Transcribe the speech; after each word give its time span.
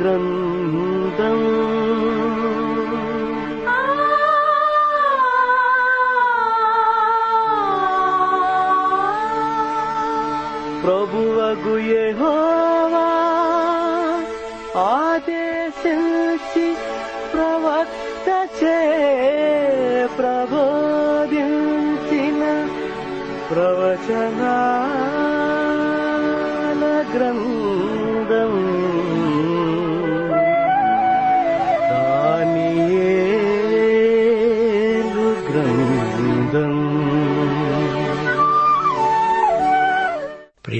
గ్రంథం. 0.00 1.38
ప్రభువగు 10.84 11.78
యెహోవా 11.78 13.06
ఆదేశించి 14.80 16.76
ప్రవక్త 17.32 18.28
చే 18.64 18.78
ప్రబోధించిన 20.18 22.42
ప్రవచనా 23.50 24.56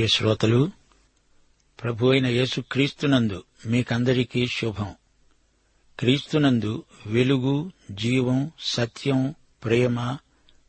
ప్రియ 0.07 0.17
శ్రోతలు 0.17 0.71
ప్రభు 1.83 2.07
అయిన 2.07 2.27
యేసు 2.27 2.61
క్రీస్తునందు 2.61 3.45
మీకందరికీ 3.67 4.47
శుభం. 4.47 4.95
క్రీస్తునందు 5.99 6.85
వెలుగు 7.07 7.73
జీవం 7.91 8.53
సత్యం 8.61 9.35
ప్రేమ 9.65 10.17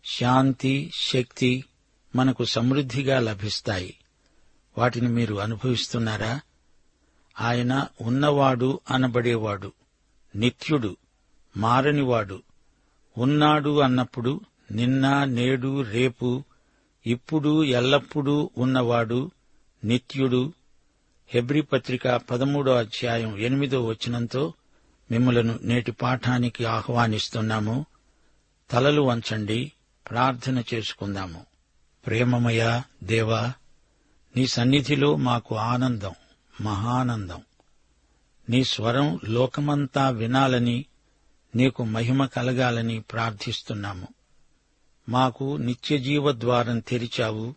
శాంతి 0.06 0.92
శక్తి 0.94 1.66
మనకు 2.16 2.46
సమృద్ధిగా 2.46 3.20
లభిస్తాయి. 3.20 3.96
వాటిని 4.78 5.08
మీరు 5.08 5.36
అనుభవిస్తున్నారా? 5.36 6.42
ఆయన 7.40 7.88
ఉన్నవాడు 8.02 8.80
అనబడేవాడు 8.92 9.72
నిత్యుడు 10.36 10.98
మారనివాడు 11.58 12.44
ఉన్నాడు 13.18 13.80
అన్నప్పుడు 13.80 14.42
నిన్న 14.72 15.24
నేడు 15.24 15.82
రేపు 15.82 16.44
ఇప్పుడు 17.06 17.64
ఎల్లప్పుడూ 17.64 18.50
ఉన్నవాడు 18.58 19.32
నిత్యుడు. 19.84 20.54
హెబ్రి 21.28 21.62
పత్రిక 21.62 22.08
పదమూడో 22.08 22.76
అధ్యాయం 22.76 23.38
ఎనిమిదో 23.38 23.86
వచనంతో 23.86 24.54
మిమ్మలను 25.12 25.60
నేటి 25.62 25.92
పాఠానికి 25.92 26.66
ఆహ్వానిస్తున్నాము. 26.66 27.86
తలలు 28.72 29.02
వంచండి 29.02 29.72
ప్రార్థన 30.10 30.64
చేసుకుందాము. 30.74 31.46
ప్రేమమయ 32.06 32.82
దేవా 33.04 33.54
నీ 34.36 34.48
సన్నిధిలో 34.48 35.16
మాకు 35.16 35.56
ఆనందం 35.56 36.14
మహానందం. 36.62 37.42
నీ 38.50 38.64
స్వరం 38.64 39.20
లోకమంతా 39.26 40.10
వినాలని 40.10 40.86
నీకు 41.56 41.84
మహిమ 41.84 42.26
కలగాలని 42.26 43.00
ప్రార్థిస్తున్నాము. 43.00 44.08
మాకు 45.10 45.58
నిత్యజీవ 45.58 46.32
ద్వారం 46.32 46.80
తెరిచావు. 46.80 47.54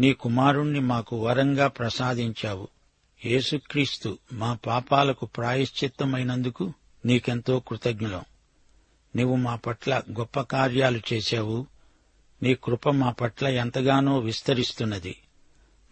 నీ 0.00 0.12
కుమారుణ్ణి 0.12 0.80
మాకు 0.80 1.16
వరంగా 1.16 1.66
ప్రసాదించావు. 1.66 2.68
యేసుక్రీస్తు 3.24 4.18
మా 4.32 4.58
పాపాలకు 4.66 5.26
ప్రాయశ్చిత్తమైనందుకు 5.26 6.72
నీకెంతో 7.06 7.60
కృతజ్ఞులం. 7.60 8.22
నీవు 9.16 9.36
మా 9.36 9.56
పట్ల 9.56 10.02
గొప్ప 10.18 10.40
కార్యాలు 10.40 11.00
చేశావు. 11.12 11.66
నీ 12.42 12.54
కృప 12.54 12.88
మా 12.88 13.10
పట్ల 13.10 13.46
ఎంతగానో 13.46 14.18
విస్తరిస్తున్నది. 14.18 15.16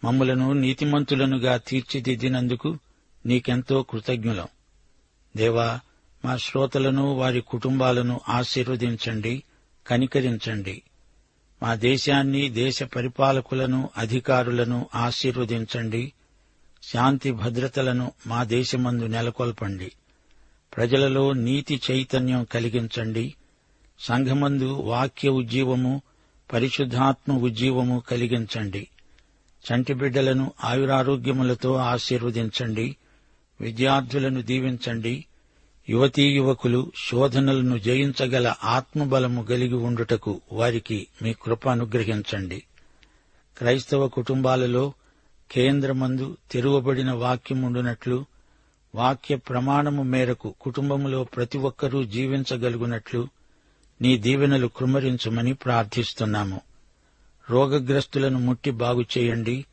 మమ్ములను 0.03 0.53
నీతిమంతులనుగా 0.53 1.57
తీర్చిదిద్దినందుకు 1.57 2.77
నీకెంతో 3.25 3.83
కృతజ్ఞులం. 3.83 4.47
దేవా 5.37 5.79
మా 6.25 6.37
శ్రోతలను 6.37 7.13
వారి 7.13 7.41
కుటుంబాలను 7.41 8.21
ఆశీర్వదించండి. 8.29 9.43
కనికరించండి. 9.87 10.81
మా 11.63 11.75
దేశాన్ని 11.75 12.49
దేశ 12.49 12.83
పరిపాలకులను 12.83 13.89
అధికారులను 13.97 14.89
ఆశీర్వదించండి. 14.95 16.13
శాంతి 16.83 17.31
భద్రతలను 17.31 18.11
మా 18.27 18.43
దేశమందు 18.43 19.03
నెలకొల్పండి. 19.03 19.91
ప్రజలలో 20.75 21.33
నీతి 21.33 21.81
చైతన్యం 21.91 22.43
కలిగించండి. 22.43 23.35
సంఘమందు 23.99 24.73
వాక్య 24.73 25.29
ఉజ్జీవము 25.29 26.01
పరిశుద్ధాత్మ 26.53 27.33
ఉజ్జీవము 27.33 28.03
కలిగించండి. 28.11 28.87
చంటి 29.73 29.93
బిడ్డలను 29.93 30.51
ఆయురారోగ్యములతో 30.63 31.75
ఆశీర్వదించండి. 31.75 32.95
విద్యార్థులను 33.61 34.41
దీవించండి. 34.41 35.25
యువతీ 35.91 36.23
యువకులు 36.29 36.91
శోధనలను 37.09 37.77
జయించగల 37.77 38.55
ఆత్మబలము 38.63 39.43
కలిగి 39.43 39.73
ఉండుటకు 39.73 40.41
వారికి 40.51 41.07
మీ 41.21 41.33
కృప 41.33 41.69
అనుగ్రహించండి. 41.69 42.63
క్రైస్తవ 43.57 44.07
కుటుంబాలలో 44.07 44.93
కేంద్రమందు 45.51 46.37
తెరువబడిన 46.51 47.11
వాక్యముండునట్లు 47.11 48.25
వాక్య 48.95 49.35
ప్రమాణము 49.35 50.03
మేరకు 50.03 50.55
కుటుంబములో 50.61 51.23
ప్రతి 51.23 51.57
ఒక్కరూ 51.57 52.03
జీవించగలుగునట్లు 52.03 53.27
నీ 54.01 54.17
దీవెనలు 54.17 54.67
కృమరించమని 54.67 55.53
ప్రార్థిస్తున్నాము. 55.53 56.61
రోగగ్రస్తులను 57.49 58.39
ముట్టి 58.39 58.71
బాగు 58.71 59.05
చేయండి. 59.17 59.65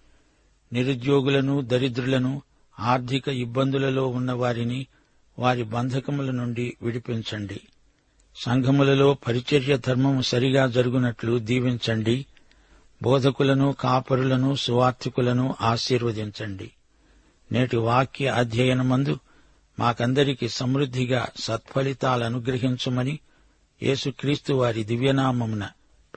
నిరుద్యోగులను 0.73 1.61
దరిద్రులను 1.61 2.43
ఆర్థిక 2.81 3.29
ఇబ్బందులలో 3.29 4.07
ఉన్న 4.07 4.33
వారిని 4.33 4.87
వారి 5.39 5.63
బంధకముల 5.63 6.31
నుండి 6.31 6.77
విడిపించండి. 6.83 7.61
సంఘములలో 8.37 9.15
పరిచర్య 9.15 9.79
ధర్మము 9.79 10.23
సరిగా 10.23 10.67
జరుగునట్లు 10.67 11.39
దీవించండి. 11.39 12.27
బోధకులను 13.03 13.73
కాపరులను 13.73 14.55
సువార్థికులను 14.55 15.55
ఆశీర్వదించండి. 15.61 16.71
నేటి 17.53 17.77
వాక్య 17.77 18.29
అధ్యయనమందు 18.29 19.19
మాకందరికి 19.79 20.49
సమృద్ధిగా 20.49 21.29
సత్ఫలితాలను 21.37 22.39
గ్రహించమని 22.39 23.19
యేసుక్రీస్తు 23.83 24.53
వారి 24.53 24.85
దివ్యనామమున 24.85 25.69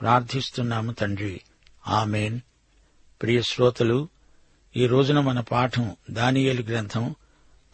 ప్రార్థిస్తున్నాము 0.02 0.92
తండ్రి. 0.92 1.42
ఆమెన్. 1.88 2.40
ప్రియ 3.22 3.42
శ్రోతలు 3.42 4.08
ఈ 4.78 4.88
రోజున 4.88 5.20
మన 5.20 5.40
పాఠం 5.40 5.96
దానియేలు 6.12 6.62
గ్రంథం 6.62 7.16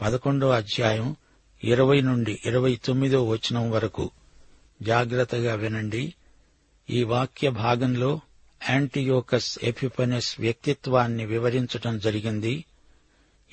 పదకొండో 0.01 0.49
అధ్యాయం 0.49 1.15
ఇరవై 1.67 2.01
నుండి 2.01 2.39
ఇరవై 2.45 2.75
తొమ్మిదో 2.75 3.27
వచనం 3.27 3.71
వరకు 3.71 4.11
జాగ్రత్తగా 4.81 5.55
వినండి. 5.55 6.13
ఈ 6.89 7.03
వాక్య 7.03 7.49
భాగంలో 7.49 8.19
యాంటీయోకస్ 8.69 9.59
ఎపిపనెస్ 9.63 10.39
వ్యక్తిత్వాన్ని 10.39 11.25
వివరించటం 11.25 11.99
జరిగింది. 11.99 12.65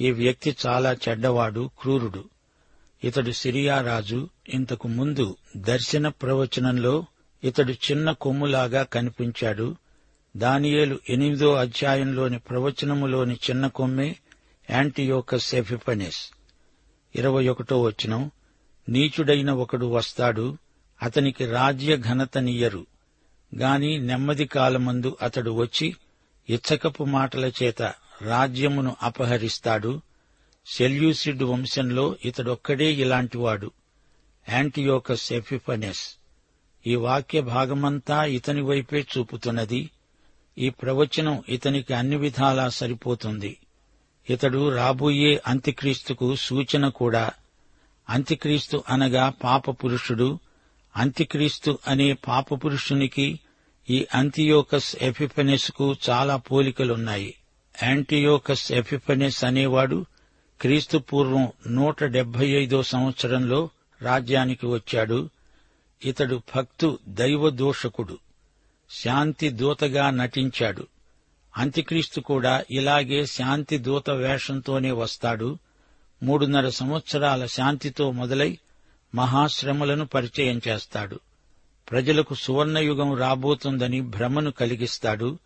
ఈ 0.00 0.10
వ్యక్తి 0.10 0.56
చాలా 0.66 0.96
చెడ్డవాడు 1.08 1.70
క్రూరుడు. 1.78 2.24
ఇతడు 3.04 3.30
సిరియా 3.30 3.80
రాజు. 3.80 4.28
ఇంతకు 4.48 4.88
ముందు 4.88 5.36
దర్శన 5.56 6.08
ప్రవచనంలో 6.08 7.04
ఇతడు 7.44 7.72
చిన్న 7.72 8.10
కొమ్ములాగా 8.10 8.82
కనిపించాడు. 8.82 9.76
దానియేలు 10.36 10.98
ఎనిమిదో 11.08 11.54
అధ్యాయంలోని 11.54 12.38
ప్రవచనములోని 12.38 13.34
చిన్న 13.34 13.66
కొమ్మే 13.66 14.16
యాంటీయోకస్ 14.70 15.54
ఎఫిపనెస్ 15.54 16.30
ఇరవై 17.16 17.48
ఒకటో 17.48 17.82
వచనం. 17.82 18.30
నీచుడైన 18.88 19.50
ఒకడు 19.50 19.86
వస్తాడు 19.86 20.58
అతనికి 21.02 21.46
రాజ్య 21.46 21.96
ఘనతనియ్యరు 21.96 22.86
గాని 23.56 23.98
నెమ్మది 23.98 24.46
కాలమందు 24.46 25.16
అతడు 25.22 25.50
వచ్చి 25.50 25.96
ఇచ్చకపు 26.48 27.04
మాటల 27.04 27.50
చేత 27.62 27.82
రాజ్యమును 28.22 28.96
అపహరిస్తాడు. 29.02 30.00
సెల్యూసిడ్ 30.66 31.42
వంశంలో 31.42 32.16
ఇతడొక్కడే 32.24 32.92
ఇలాంటివాడు 32.92 33.70
యాంటియోకస్ 34.48 35.32
ఎఫిఫనెస్ 35.32 36.16
ఈ 36.86 36.94
వాక్య 36.94 37.40
భాగమంతా 37.40 38.24
ఇతని 38.24 38.60
వైపే 38.60 39.06
చూపుతున్నది. 39.18 39.90
ఈ 40.58 40.70
ప్రవచనం 40.70 41.42
ఇతనికి 41.48 41.94
అన్ని 41.94 42.16
విధాలా 42.16 42.68
సరిపోతుంది. 42.68 43.56
ఇతడు 44.30 44.68
రాబోయే 44.68 45.42
అంత్యక్రీస్తుకు 45.46 46.34
సూచన 46.34 46.88
కూడా 46.88 47.30
అంత్యక్రీస్తు 48.08 48.84
అనగా 48.88 49.32
పాప 49.44 49.70
పురుషుడు 49.70 50.38
అంత్యక్రీస్తు 50.96 51.78
అనే 51.88 52.12
పాప 52.12 52.54
పురుషునికి 52.54 53.40
ఈ 53.90 54.06
అంతియోకస్ 54.14 54.96
ఎఫిఫెనెస్కు 55.02 55.96
చాలా 56.10 56.36
పోలికలున్నాయి. 56.36 57.34
యాంటియోకస్ 57.82 58.72
ఎఫిఫెనెస్ 58.72 59.44
అనేవాడు 59.44 60.06
క్రీస్తు 60.60 60.98
పూర్వం 60.98 61.48
నూట 61.66 62.04
డెబ్బై 62.04 62.46
ఐదో 62.46 62.82
సంవత్సరంలో 62.82 63.68
రాజ్యానికి 64.02 64.66
వచ్చాడు. 64.66 65.30
ఇతడు 66.04 66.42
భక్తు 66.56 66.98
దైవదోషకుడు 67.08 68.18
శాంతి 68.90 69.48
దూతగా 69.48 70.10
నటించాడు. 70.10 70.86
అంత్యక్రీస్తు 71.56 72.20
కూడా 72.20 72.64
ఇలాగే 72.70 73.26
శాంతి 73.26 73.78
దూత 73.78 74.10
వేషంతోనే 74.10 74.90
వస్తాడు. 74.92 75.58
మూడున్నర 76.22 76.68
సంవత్సరాల 76.68 77.46
శాంతితో 77.46 78.10
మొదలై 78.10 78.58
మహాశ్రమలను 79.14 80.06
పరిచయం 80.06 80.60
చేస్తాడు. 80.68 81.20
ప్రజలకు 81.90 82.34
సువర్ణయుగం 82.34 83.16
రాబోతుందని 83.16 84.00
భ్రమను 84.00 84.50
కలిగిస్తాడు. 84.50 85.38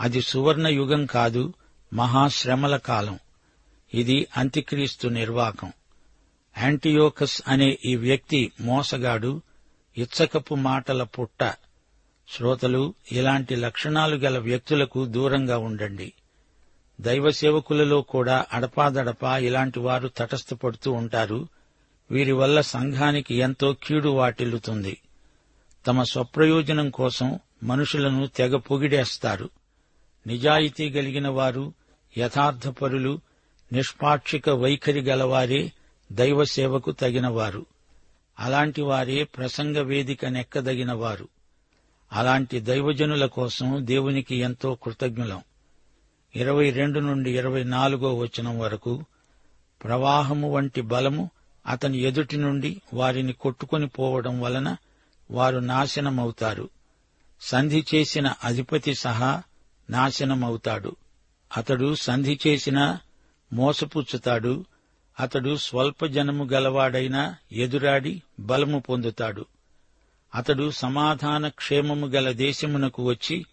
అది 0.00 0.22
సువర్ణయుగం 0.22 1.06
కాదు 1.06 1.54
మహాశ్రమల 1.92 2.76
కాలం. 2.76 3.18
ఇది 3.94 4.26
అంత్యక్రీస్తు 4.36 5.08
నిర్వాకం. 5.08 5.72
యాంటియోకస్ 6.58 7.42
అనే 7.48 7.78
ఈ 7.84 7.96
వ్యక్తి 7.96 8.52
మోసగాడు 8.60 9.42
ఇచ్చకపు 9.98 10.54
మాటల 10.54 11.02
పుట్ట 11.02 11.54
శ్రోతలు 12.30 12.94
ఇలాంటి 13.12 13.56
లక్షణాలు 13.56 14.16
గల 14.16 14.38
వ్యక్తులకు 14.38 15.04
దూరంగా 15.04 15.58
ఉండండి. 15.58 16.12
దైవ 17.00 17.30
సేవకులలో 17.30 18.02
కూడా 18.02 18.46
అడపాదడపా 18.52 19.38
ఇలాంటి 19.38 19.80
వారు 19.80 20.08
తటస్థపడుతూ 20.08 20.92
ఉంటారు. 20.92 21.48
వీరి 22.10 22.32
వల్ల 22.32 22.60
సంఘానికి 22.60 23.34
ఎంతో 23.34 23.76
కీడు 23.82 24.08
వాటిల్లుతుంది. 24.08 24.98
తమ 25.86 26.02
స్వప్రయోజనం 26.02 26.90
కోసం 26.90 27.38
మనుషులను 27.62 28.26
తెగ 28.26 28.56
పొగిడేస్తారు. 28.56 29.50
నిజాయితీ 30.26 30.90
కలిగిన 30.90 31.28
వారు 31.28 31.72
యథార్థపరులు 32.18 33.20
నిష్పాక్షిక 33.72 34.50
వైఖరి 34.50 35.00
గలవారే 35.00 35.72
దైవ 36.12 36.44
సేవకు 36.44 36.90
తగినవారు. 36.90 37.66
అలాంటి 38.40 38.82
వారే 38.82 39.24
ప్రసంగ 39.24 39.78
వేదిక 39.78 40.26
నెక్కదగినవారు. 40.26 41.28
అలాంటి 42.12 42.60
దైవజనుల 42.60 43.26
కోసం 43.26 43.86
దేవునికి 43.86 44.36
ఎంతో 44.36 44.74
కృతజ్ఞులం. 44.74 45.42
ఇరవై 46.36 46.70
రెండు 46.70 47.00
నుండి 47.00 47.38
ఇరవై 47.38 47.64
నాలుగో 47.64 48.14
వచనం 48.14 48.58
వరకు 48.58 49.04
ప్రవాహము 49.84 50.52
వంటి 50.52 50.80
బలము 50.80 51.30
అతని 51.66 51.98
ఎదుటి 51.98 52.36
నుండి 52.36 52.80
వారిని 52.94 53.32
కొట్టుకొని 53.32 53.86
పోవడం 53.86 54.40
వలన 54.40 54.76
వారు 55.30 55.58
నాశనమవుతారు. 55.58 56.68
సంధి 57.40 57.84
చేసిన 57.94 58.34
అధిపతి 58.44 58.94
సహా 58.94 59.42
నాశనమవుతాడు. 59.90 60.96
అతడు 61.56 61.94
సంధి 61.94 62.38
చేసినా 62.46 62.98
మోసపుచ్చుతాడు. 63.52 64.64
అతడు 65.20 65.56
స్వల్ప 65.56 66.06
జనము 66.06 66.44
గలవాడైనా 66.44 67.36
ఎదురాడి 67.52 68.22
బలము 68.40 68.78
పొందుతాడు. 68.78 69.46
అతడు 70.34 70.70
సమాధాన 70.70 71.48
క్షేమము 71.48 72.06
గల 72.06 72.32
దేశమునకు 72.32 73.04
వచ్చి 73.04 73.46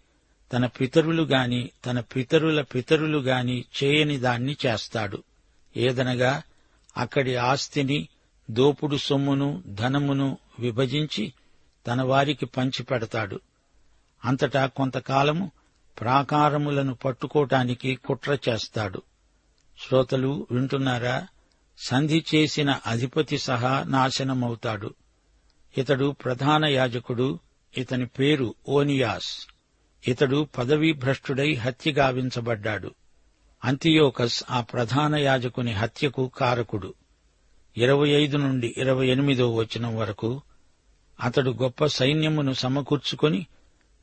తన 0.52 0.66
పితరులు 0.66 1.22
గాని 1.22 1.70
తన 1.86 2.00
పితరుల 2.00 2.62
పితరులు 2.62 3.18
గాని 3.18 3.64
చేయని 3.84 4.18
దాన్ని 4.18 4.56
చేస్తాడు. 4.66 5.22
ఏదనగా 5.76 6.42
అక్కడి 6.96 7.36
ఆస్తిని 7.36 8.08
దోపుడు 8.50 8.96
సొమ్మును 8.96 9.62
ధనమును 9.66 10.38
విభజించి 10.58 11.32
తన 11.86 12.02
వారికి 12.02 12.46
పంచిపెడతాడు 12.46 13.40
అంతటా 14.24 14.66
కొంతకాలము 14.66 15.50
ప్రాకారములను 16.00 16.94
పట్టుకోటానికి 16.94 17.94
కుట్ర 17.94 18.38
చేస్తాడు. 18.48 19.02
శ్రోతలు 19.78 20.46
వింటున్నారా? 20.50 21.26
సంధి 21.78 22.24
చేసిన 22.34 22.80
అధిపతి 22.86 23.38
సహా 23.38 23.82
నాశనమవుతాడు. 23.82 24.94
ఇతడు 25.76 26.10
ప్రధాన 26.24 26.64
యాజకుడు 26.64 27.38
ఇతని 27.76 28.06
పేరు 28.06 28.54
ఓనియాస్. 28.68 29.46
ఇతడు 30.08 30.48
పదవీభ్రష్టుడై 30.58 31.54
హత్యగావించబడ్డాడు 31.54 31.66
హత్య 31.66 31.92
గావించబడ్డాడు. 31.92 32.94
అంతియోకస్ 33.64 34.44
ఆ 34.50 34.60
ప్రధాన 34.60 35.16
యాజకుని 35.16 35.72
హత్యకు 35.72 36.30
కారకుడు. 36.36 36.94
ఇరవై 37.76 38.08
ఐదు 38.08 38.36
నుండి 38.36 38.74
ఇరవై 38.76 39.06
ఎనిమిదో 39.06 39.54
వచనం 39.54 39.96
వరకు 39.96 40.42
అతడు 41.20 41.50
గొప్ప 41.50 41.86
సైన్యమును 41.86 42.52
సమకూర్చుకొని 42.52 43.46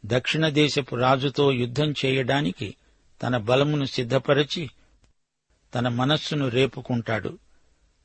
దక్షిణ 0.05 0.49
దేశపు 0.49 0.95
రాజుతో 0.95 1.51
యుద్ధం 1.51 1.93
చేయడానికి 2.05 2.75
తన 3.23 3.37
బలమును 3.37 3.85
సిద్ధపరచి 3.85 4.69
తన 5.75 5.87
మనస్సును 5.87 6.47
రేపుకుంటాడు. 6.47 7.37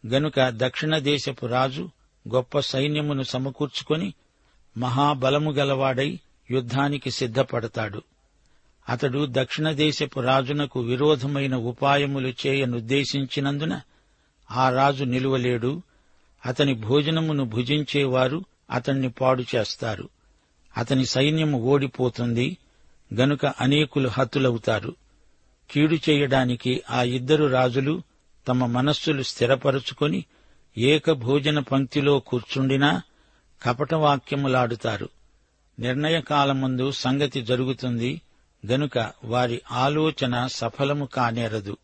గనుక 0.06 0.35
దక్షిణ 0.38 0.99
దేశపు 0.99 1.47
రాజు 1.47 1.91
గొప్ప 2.35 2.61
సైన్యమును 2.61 3.23
సమకూర్చుకొని 3.23 4.15
మహాబలము 4.79 5.50
గలవాడై 5.50 6.20
యుద్ధానికి 6.51 7.10
సిద్ధపడతాడు. 7.10 8.03
అతడు 8.89 9.27
దక్షిణ 9.31 9.70
దేశపు 9.70 10.20
రాజునకు 10.20 10.81
విరోధమైన 10.81 11.55
ఉపాయములు 11.56 12.29
చేయనుద్దేశించినందున 12.29 13.81
ఆ 14.51 14.70
రాజు 14.70 15.05
నిలువలేడు. 15.05 15.82
అతని 16.46 16.75
భోజనమును 16.75 17.44
భుజించేవారు 17.44 18.44
అతణ్ణి 18.70 19.08
పాడు 19.08 19.44
చేస్తారు. 19.55 20.08
అతని 20.77 21.06
సైన్యము 21.06 21.58
ఓడిపోతుంది. 21.60 22.56
గనుక 23.15 23.46
అనేకులు 23.46 24.08
హతులవుతారు. 24.08 24.96
కీడు 25.70 25.94
చేయడానికి 25.94 26.82
ఆ 26.91 27.03
ఇద్దరు 27.03 27.44
రాజులు 27.44 28.03
తమ 28.48 28.67
మనస్సులు 28.67 29.22
స్థిరపరుచుకొని 29.22 30.25
ఏకభోజన 30.79 31.58
పంక్తిలో 31.58 32.19
కూర్చుండినా 32.19 33.03
కపటవాక్యములాడుతారు. 33.63 35.08
నిర్ణయకాలముందు 35.79 36.91
సంగతి 36.91 37.43
జరుగుతుంది 37.43 38.20
గనుక 38.67 39.13
వారి 39.25 39.63
ఆలోచన 39.73 40.47
సఫలము 40.47 41.05
కానేరదు. 41.05 41.77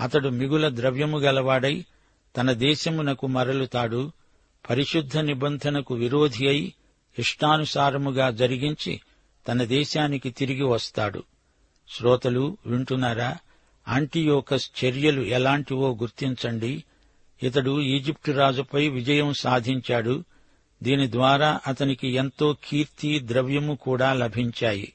అతడు 0.00 0.28
మిగుల 0.28 0.76
ద్రవ్యము 0.76 1.18
గలవాడై 1.18 1.84
తన 2.36 2.52
దేశమునకు 2.52 3.26
మరలుతాడు 3.26 4.12
పరిశుద్ధ 4.70 5.18
నిబంధనకు 5.18 5.94
విరోధి 5.94 6.48
అయి 6.48 6.74
ఇష్టానుసారముగా 7.18 8.30
జరిగించి 8.30 9.00
తన 9.48 9.64
దేశానికి 9.64 10.30
తిరిగి 10.30 10.62
వస్తాడు. 10.62 11.22
శ్రోతలు 11.88 12.56
వింటున్నారా? 12.66 13.36
అంటియోకస్ 13.88 14.70
చర్యలు 14.84 15.22
ఎలాంటివో 15.22 15.94
గుర్తించండి. 15.94 16.84
ఇతడు 17.42 17.80
ఈజిప్టు 17.80 18.32
రాజుపై 18.32 18.88
విజయం 18.88 19.32
సాధించాడు. 19.32 20.24
దీని 20.82 21.12
ద్వారా 21.12 21.60
అతనికి 21.66 22.08
ఎంతో 22.08 22.56
కీర్తి 22.64 23.20
ద్రవ్యము 23.24 23.74
కూడా 23.74 24.12
లభించాయి. 24.12 24.92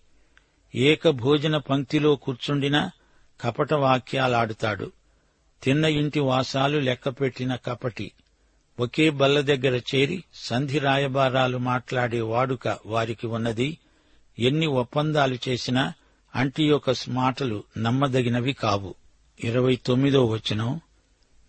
ఏక 0.76 1.10
భోజన 1.10 1.58
పంక్తిలో 1.58 2.16
కూర్చుండినా 2.16 2.92
కపట 3.42 3.74
వాక్యాలాడుతాడు 3.74 4.92
తిన్న 5.64 5.86
ఇంటి 5.86 6.20
వాసాలు 6.20 6.80
లెక్కపెట్టిన 6.80 7.56
కపటి. 7.56 8.12
ఒకే 8.80 9.10
బల్ల 9.10 9.42
దగ్గర 9.42 9.82
చేరి 9.96 10.24
సంధి 10.34 10.80
రాయబారాలు 10.80 11.58
మాట్లాడే 11.58 12.22
వాడుక 12.22 12.78
వారికి 12.86 13.28
ఉన్నది. 13.28 13.78
ఎన్ని 14.40 14.68
ఒప్పందాలు 14.68 15.38
చేసినా 15.50 15.94
అంటియోకస్ 16.36 17.10
మాటలు 17.10 17.64
నమ్మదగినవి 17.78 18.54
కావు. 18.54 18.96
ఇరవై 19.44 19.76
తొమ్మిదో 19.76 20.26
వచనం. 20.26 20.82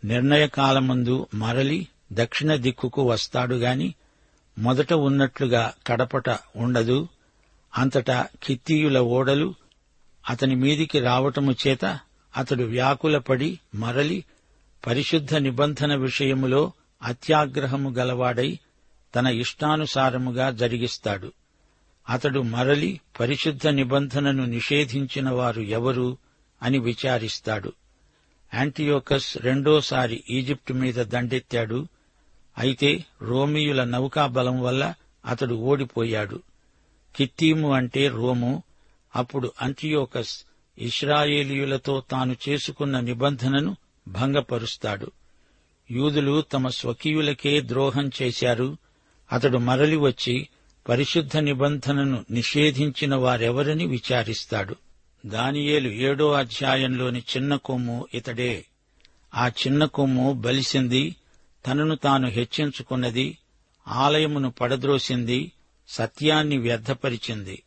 నిర్ణయకాలమందు 0.05 1.27
మరలి 1.35 1.89
దక్షిణ 2.13 2.55
దిక్కుకు 2.55 3.03
వస్తాడు 3.03 3.55
గాని 3.55 3.95
మొదట 4.59 4.93
ఉన్నట్లుగా 4.93 5.73
కడపట 5.87 6.31
ఉండదు. 6.57 7.09
అంతటా 7.79 8.27
కిత్తీయుల 8.43 8.99
ఓడలు 8.99 9.55
అతని 10.29 10.55
మీదికి 10.55 11.01
రావటము 11.01 11.55
చేత 11.67 11.99
అతడు 12.37 12.65
వ్యాకులపడి 12.65 13.59
మరలి 13.75 14.25
పరిశుద్ధ 14.87 15.35
నిబంధన 15.35 15.95
విషయములో 15.95 16.73
అత్యాగ్రహము 17.03 17.91
గలవాడై 17.91 18.59
తన 19.15 19.27
ఇష్టానుసారముగా 19.27 20.51
జరిగిస్తాడు. 20.51 21.33
అతడు 22.09 22.41
మరలి 22.41 23.01
పరిశుద్ధ 23.21 23.69
నిబంధనను 23.69 24.45
నిషేధించిన 24.45 25.31
వారు 25.31 25.61
ఎవరు 25.61 26.19
అని 26.63 26.79
విచారిస్తాడు. 26.79 27.73
యాంటియోకస్ 28.55 29.39
రెండోసారి 29.39 30.25
ఈజిప్టు 30.31 30.73
మీద 30.73 30.95
దండెత్తాడు. 30.95 31.89
అయితే 32.59 33.05
రోమియుల 33.23 33.85
నౌకాబలం 33.85 34.63
వల్ల 34.63 34.95
అతడు 35.27 35.55
ఓడిపోయాడు. 35.55 36.43
కిత్తీము 37.17 37.73
అంటే 37.73 38.09
రోము. 38.09 38.63
అప్పుడు 39.17 39.53
అంటియోకస్ 39.63 40.45
ఇస్రాయేలీయులతో 40.79 42.03
తాను 42.11 42.37
చేసుకున్న 42.49 43.01
నిబంధనను 43.01 43.77
భంగపరుస్తాడు. 44.09 45.11
యూదులు 45.91 46.41
తమ 46.41 46.69
స్వకీయులకే 46.69 47.61
ద్రోహం 47.61 48.11
చేశారు. 48.23 48.77
అతడు 49.33 49.59
మరలి 49.59 49.97
వచ్చి 49.97 50.49
పరిశుద్ధ 50.89 51.37
నిబంధనను 51.37 52.25
నిషేధించిన 52.31 53.15
వారెవరని 53.15 53.87
విచారిస్తాడు. 53.87 54.77
దానియేలు 55.27 55.89
ఏడో 55.89 56.33
అధ్యాయంలోని 56.33 57.19
చిన్న 57.19 57.57
కొమ్ము 57.57 58.07
ఇతడే. 58.15 58.67
ఆ 59.35 59.49
చిన్న 59.49 59.85
కొమ్ము 59.85 60.33
బలిసింది 60.33 61.17
తనను 61.67 61.95
తాను 61.95 62.29
హెచ్చించుకున్నది 62.29 63.39
ఆలయమును 63.89 64.51
పడద్రోసింది 64.51 65.53
సత్యాన్ని 65.89 66.59
వ్యర్థపరిచింది 66.59 67.63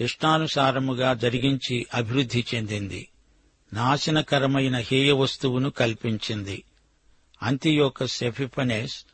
ఇష్టానుసారముగా 0.00 1.14
జరిగించి 1.14 1.86
అభివృద్ధి 1.94 2.44
చెందింది 2.54 3.08
నాశనకరమైన 3.72 4.76
హేయ 4.76 5.12
వస్తువును 5.12 5.70
కల్పించింది. 5.70 6.64
అంతియోక 7.42 8.04
సెఫిపనేస్ 8.04 9.04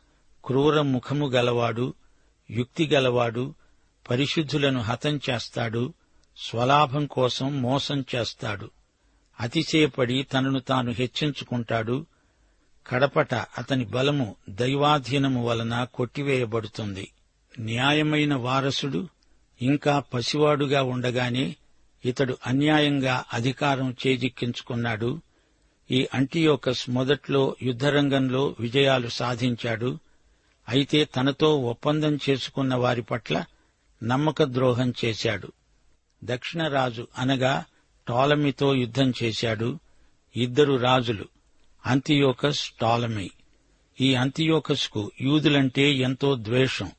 క్రూర 0.45 0.81
ముఖము 0.81 1.27
గలవాడు 1.27 1.93
యుక్తి 2.51 2.87
గలవాడు 2.87 3.55
పరిశుద్ధులను 4.09 4.81
హతం 4.81 5.19
చేస్తాడు 5.29 5.93
స్వలాభం 6.37 7.05
కోసం 7.05 7.61
మోసం 7.61 8.05
చేస్తాడు. 8.15 8.71
అతిశయపడి 9.39 10.23
తనను 10.23 10.59
తాను 10.59 10.91
హెచ్చించుకుంటాడు. 10.91 12.05
కడపట 12.87 13.33
అతని 13.33 13.85
బలము 13.85 14.35
దైవాధీనము 14.49 15.45
వలన 15.45 15.87
కొట్టివేయబడుతుంది. 15.93 17.11
న్యాయమైన 17.59 18.35
వారసుడు 18.35 19.09
ఇంకా 19.61 19.99
పసివాడుగా 19.99 20.83
ఉండగానే 20.83 21.55
ఇతడు 22.05 22.37
అన్యాయంగా 22.47 23.23
అధికారం 23.33 23.95
చేజిక్కించుకున్నాడు. 24.07 25.21
ఈ 25.91 26.07
అంటియోకస్ 26.13 26.89
మొదట్లో 26.89 27.55
యుద్ధరంగంలో 27.63 28.55
విజయాలు 28.59 29.07
సాధించాడు. 29.07 29.99
అయితే 30.69 31.05
తనతో 31.05 31.57
ఒప్పందం 31.57 32.19
చేసుకున్న 32.29 32.75
వారి 32.75 33.01
పట్ల 33.01 33.45
నమ్మక 34.03 34.43
ద్రోహం 34.43 34.93
చేశాడు. 35.05 35.51
దక్షిణ 36.23 36.67
రాజు 36.67 37.07
అనగా 37.17 37.65
టాలమీతో 38.07 38.75
యుద్ధం 38.75 39.13
చేశాడు. 39.23 39.79
ఇద్దరు 40.35 40.73
రాజులు. 40.73 41.25
Antiochus 41.85 42.71
Ptolemy. 42.81 43.29
ఈ 44.01 44.15
అంతియోకస్కు 44.15 45.11
యూదులంటే 45.21 45.93
ఎంతో 45.93 46.35
ద్వేషం. 46.35 46.91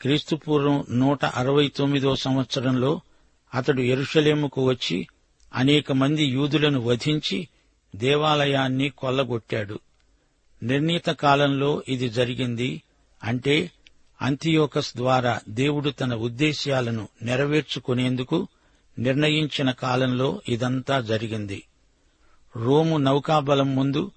క్రీస్తుపూర్వం 0.00 0.84
నూట 0.90 1.24
అరవై 1.24 1.68
తొమ్మిదో 1.68 2.16
సంవత్సరంలో 2.16 3.00
అతడు 3.54 3.80
ఎరుషలేముకు 3.80 4.68
వచ్చి 4.68 5.06
అనేక 5.54 5.92
మంది 5.92 6.24
యూదులను 6.24 6.80
వధించి 6.80 7.48
దేవాలయాన్ని 7.96 8.88
కొల్లగొట్టాడు. 8.88 9.78
నిర్ణీత 10.62 11.06
కాలంలో 11.06 11.82
ఇది 11.88 12.08
జరిగింది. 12.10 12.82
అంటే 13.24 13.70
అంతియోకస్ 14.22 14.96
ద్వారా 14.96 15.40
దేవుడు 15.48 15.90
తన 15.90 16.14
ఉద్దేశ్యాలను 16.14 17.08
నెరవేర్చుకునేందుకు 17.22 18.48
నిర్ణయించిన 18.98 19.70
కాలంలో 19.70 20.42
ఇదంతా 20.48 21.00
జరిగింది. 21.00 21.62
రోము 22.56 22.98
నౌకాబలం 22.98 23.76
ముందు 23.76 24.10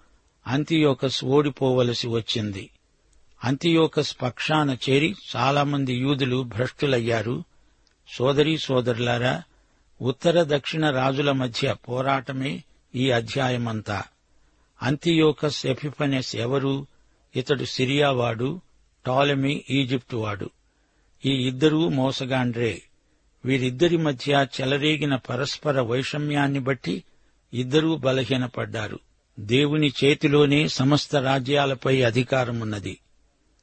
అంతియోకస్ 0.48 1.25
ఓడిపోవలసి 1.25 2.08
వచ్చింది. 2.08 2.70
అంతియోకస్ 3.43 4.17
పక్షాన 4.22 4.77
చేరి 4.89 5.15
చాలామంది 5.36 5.93
యూదులు 5.93 6.43
భ్రష్టులయ్యారు. 6.43 7.43
సోదరీ 8.15 8.58
సోదరులారా 8.58 9.43
ఉత్తర 10.01 10.43
దక్షిణ 10.43 10.89
రాజుల 10.89 11.31
మధ్య 11.31 11.75
పోరాటమే 11.89 12.63
ఈ 12.96 13.12
అధ్యాయమంతా. 13.12 14.03
అంతియోకస్ 14.81 15.65
ఎఫిఫనెస్ 15.65 16.36
ఎవరు? 16.36 16.88
ఇతడు 17.36 17.65
సిరియావాడు. 17.65 18.62
టాలెమీ 19.05 19.63
ఈజిప్టువాడు 19.70 20.50
ఈ 21.25 21.48
ఇద్దరూ 21.48 21.89
మోసగాండ్రే. 21.89 22.81
వీరిద్దరి 23.46 23.98
మధ్య 23.98 24.48
చెలరేగిన 24.62 25.15
పరస్పర 25.15 25.81
వైషమ్యాన్ని 25.81 26.60
బట్టి 26.60 27.03
ఇద్దరూ 27.53 27.98
బలహీనపడ్డారు. 27.98 29.00
దేవుని 29.39 29.93
చేతిలోనే 30.03 30.67
సమస్త 30.67 31.15
రాజ్యాలపై 31.15 32.01
అధికారమున్నది. 32.01 32.98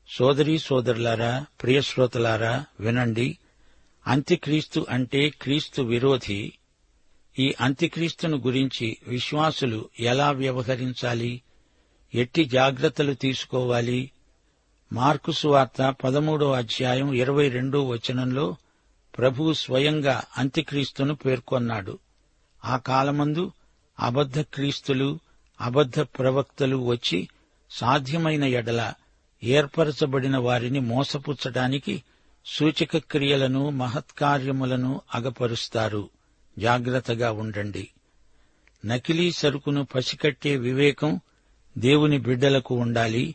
సోదరీ 0.09 0.59
సోదరులారా 0.59 1.47
ప్రియశ్రోతలారా 1.62 2.64
వినండి. 2.80 3.38
అంత్యక్రీస్తు 4.07 4.87
అంటే 4.90 5.30
క్రీస్తు 5.30 5.83
విరోధి. 5.83 6.52
ఈ 7.38 7.54
అంత్యక్రీస్తును 7.61 8.37
గురించి 8.37 8.97
విశ్వాసులు 9.09 9.88
ఎలా 10.00 10.30
వ్యవహరించాలి? 10.30 11.42
ఎట్టి 12.14 12.45
జాగ్రత్తలు 12.45 13.14
తీసుకోవాలి? 13.14 14.11
మార్కు 14.92 15.33
సువార్త 15.33 15.95
పదమూడో 16.04 16.52
అధ్యాయం 16.52 17.12
ఇరవై 17.12 17.49
రెండో 17.49 17.87
వచనంలో 17.87 18.57
ప్రభువు 19.18 19.52
స్వయంగా 19.52 20.23
అంత్యక్రీస్తును 20.38 21.14
పేర్కొన్నాడు. 21.14 21.99
ఆ 22.64 22.76
కాలమందు 22.76 23.52
అబద్ధ 24.00 24.40
క్రీస్తులు 24.40 25.18
అబద్ధ 25.61 26.00
ప్రవక్తలు 26.00 26.76
వచ్చి 26.76 27.28
సాధ్యమైన 27.71 28.45
ఎడల 28.45 28.92
ఏర్పరచబడిన 29.45 30.37
వారిని 30.37 30.80
మోసపుచ్చటానికి 30.80 32.02
సూచక 32.47 32.97
క్రియలను 32.97 33.71
మహత్కార్యములను 33.71 35.00
అగపరుస్తారు. 35.14 36.11
జాగ్రత్తగా 36.59 37.33
ఉండండి. 37.33 37.88
నకిలీ 38.87 39.33
సరుకును 39.33 39.85
పసికట్టే 39.85 40.57
వివేకం 40.57 41.21
దేవుని 41.78 42.18
బిడ్డలకు 42.18 42.75
ఉండాలి. 42.75 43.35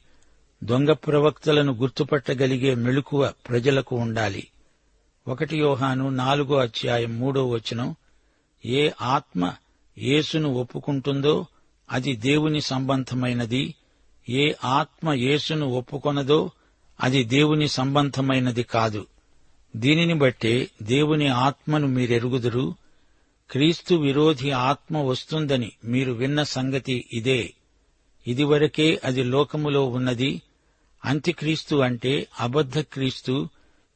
దొంగ 0.64 0.92
ప్రవక్తలను 0.92 1.74
గుర్తుపట్టగలిగే 1.74 2.76
మెళుకువ 2.76 3.34
ప్రజలకు 3.50 3.96
ఉండాలి. 3.96 4.48
ఒకటి 5.28 5.58
యోహాను 5.58 6.10
నాలుగో 6.10 6.58
అధ్యాయం 6.58 7.20
మూడో 7.20 7.50
వచనం 7.50 7.96
ఏ 8.66 8.90
ఆత్మ 9.02 9.54
యేసును 9.98 10.50
ఒప్పుకుంటుందో 10.54 11.46
అది 11.92 12.16
దేవుని 12.16 12.62
సంబంధమైనది. 12.62 13.76
ఏ 14.30 14.54
ఆత్మ 14.64 15.14
యేసును 15.14 15.68
ఒప్పుకొనదో 15.68 16.52
అది 17.00 17.24
దేవుని 17.24 17.68
సంబంధమైనది 17.68 18.64
కాదు. 18.64 19.06
దీనిని 19.76 20.14
బట్టే 20.14 20.70
దేవుని 20.82 21.28
ఆత్మను 21.28 21.88
మీరెరుగుదురు. 21.88 22.76
క్రీస్తు 23.52 23.96
విరోధి 23.96 24.52
ఆత్మ 24.52 24.98
వస్తుందని 24.98 25.72
మీరు 25.86 26.12
విన్న 26.12 26.44
సంగతి 26.44 27.06
ఇదే. 27.14 27.54
ఇదివరకే 28.28 29.02
అది 29.04 29.24
లోకములో 29.24 29.86
ఉన్నది. 29.90 30.42
అంత్యక్రీస్తు 31.06 31.76
అంటే 31.76 32.28
అబద్ధ 32.40 32.80
క్రీస్తు 32.80 33.50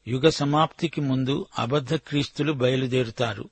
యుగ 0.08 0.30
సమాప్తికి 0.30 1.02
ముందు 1.02 1.46
అబద్ధ 1.60 1.96
క్రీస్తులు 1.96 2.54
బయలుదేరుతారు. 2.54 3.50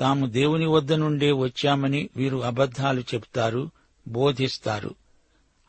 తాము 0.00 0.26
దేవుని 0.26 0.66
వద్ద 0.66 0.92
నుండే 0.92 1.32
వచ్చామని 1.32 2.08
వీరు 2.16 2.36
అబద్ధాలు 2.36 3.00
చెప్తారు 3.00 3.70
బోధిస్తారు. 4.08 4.94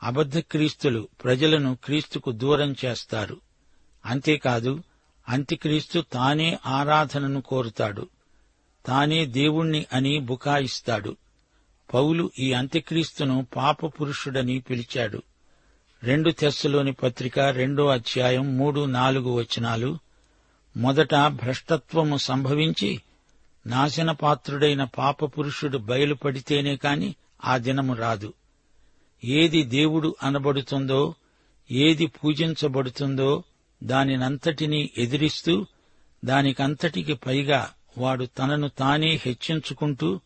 అబద్ధ 0.04 0.38
క్రీస్తులు 0.38 1.08
ప్రజలను 1.24 1.78
క్రీస్తుకు 1.84 2.32
దూరం 2.32 2.76
చేస్తారు. 2.86 3.42
అంతేకాదు 4.06 4.84
అంత్యక్రీస్తు 5.30 6.04
తానే 6.12 6.60
ఆరాధనను 6.66 7.42
కోరుతాడు. 7.42 8.08
తానే 8.86 9.26
దేవుణ్ణి 9.26 9.86
అని 9.94 10.20
బుకాయిస్తాడు. 10.20 11.16
పౌలు 11.94 12.32
ఈ 12.40 12.54
అంత్యక్రీస్తును 12.54 13.48
పాప 13.56 13.86
పురుషుడని 13.86 14.60
పిలిచాడు. 14.60 15.24
రెండు 16.04 16.32
తెస్సులోని 16.32 16.92
పత్రిక 16.92 17.40
రెండో 17.40 17.88
అధ్యాయం 17.88 18.58
మూడు 18.58 18.86
నాలుగు 18.86 19.30
వచనాలు. 19.32 19.98
మొదట 20.78 21.16
భ్రష్టత్వము 21.16 22.18
సంభవించి 22.18 23.02
నాశనపాత్రుడైన 23.68 24.84
పాప 24.84 25.26
పురుషుడు 25.26 25.78
బయలుపడితేనే 25.78 26.76
కాని 26.76 27.16
ఆ 27.46 27.58
దినము 27.58 27.94
రాదు. 27.96 28.34
ఏది 29.24 29.64
దేవుడు 29.64 30.16
అనబడుతుందో 30.24 31.14
ఏది 31.72 32.06
పూజించబడుతుందో 32.06 33.44
దానినంతటినీ 33.84 34.90
ఎదిరిస్తూ 34.98 35.66
దానికంతటికి 36.26 37.14
పైగా 37.14 37.70
వాడు 37.98 38.26
తనను 38.26 38.68
తానే 38.68 39.20
హెచ్చించుకుంటూ 39.26 40.20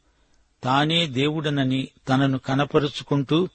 తానే 0.64 1.08
దేవుడనని 1.08 1.88
తనను 2.10 2.38
కనపరుచుకుంటూ 2.38 3.48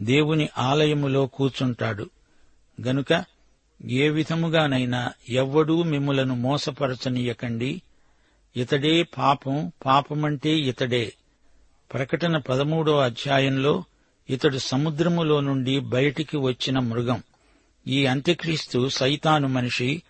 దేవుని 0.00 0.48
ఆలయములో 0.58 1.26
కూర్చుంటాడు. 1.26 2.10
గనుక 2.86 3.24
ఏ 3.88 4.08
విధముగానైనా 4.08 5.12
ఎవ్వడూ 5.30 5.82
మిమ్ములను 5.82 6.34
మోసపరచనీయకండి. 6.34 7.82
ఇతడే 8.56 9.02
పాపం 9.02 9.72
పాపమంటే 9.86 10.50
ఇతడే. 10.50 11.12
ప్రకటన 11.92 12.36
పదమూడో 12.36 12.98
అధ్యాయంలో 12.98 13.84
ఇతడు 14.30 14.58
సముద్రములో 14.58 15.40
నుండి 15.40 15.78
బయటికి 15.78 16.36
వచ్చిన 16.36 16.78
మృగం. 16.78 17.22
ఈ 17.86 18.06
అంత్యక్రీస్తు 18.06 18.88
సైతాను 18.88 19.48
మనిషి 19.48 20.02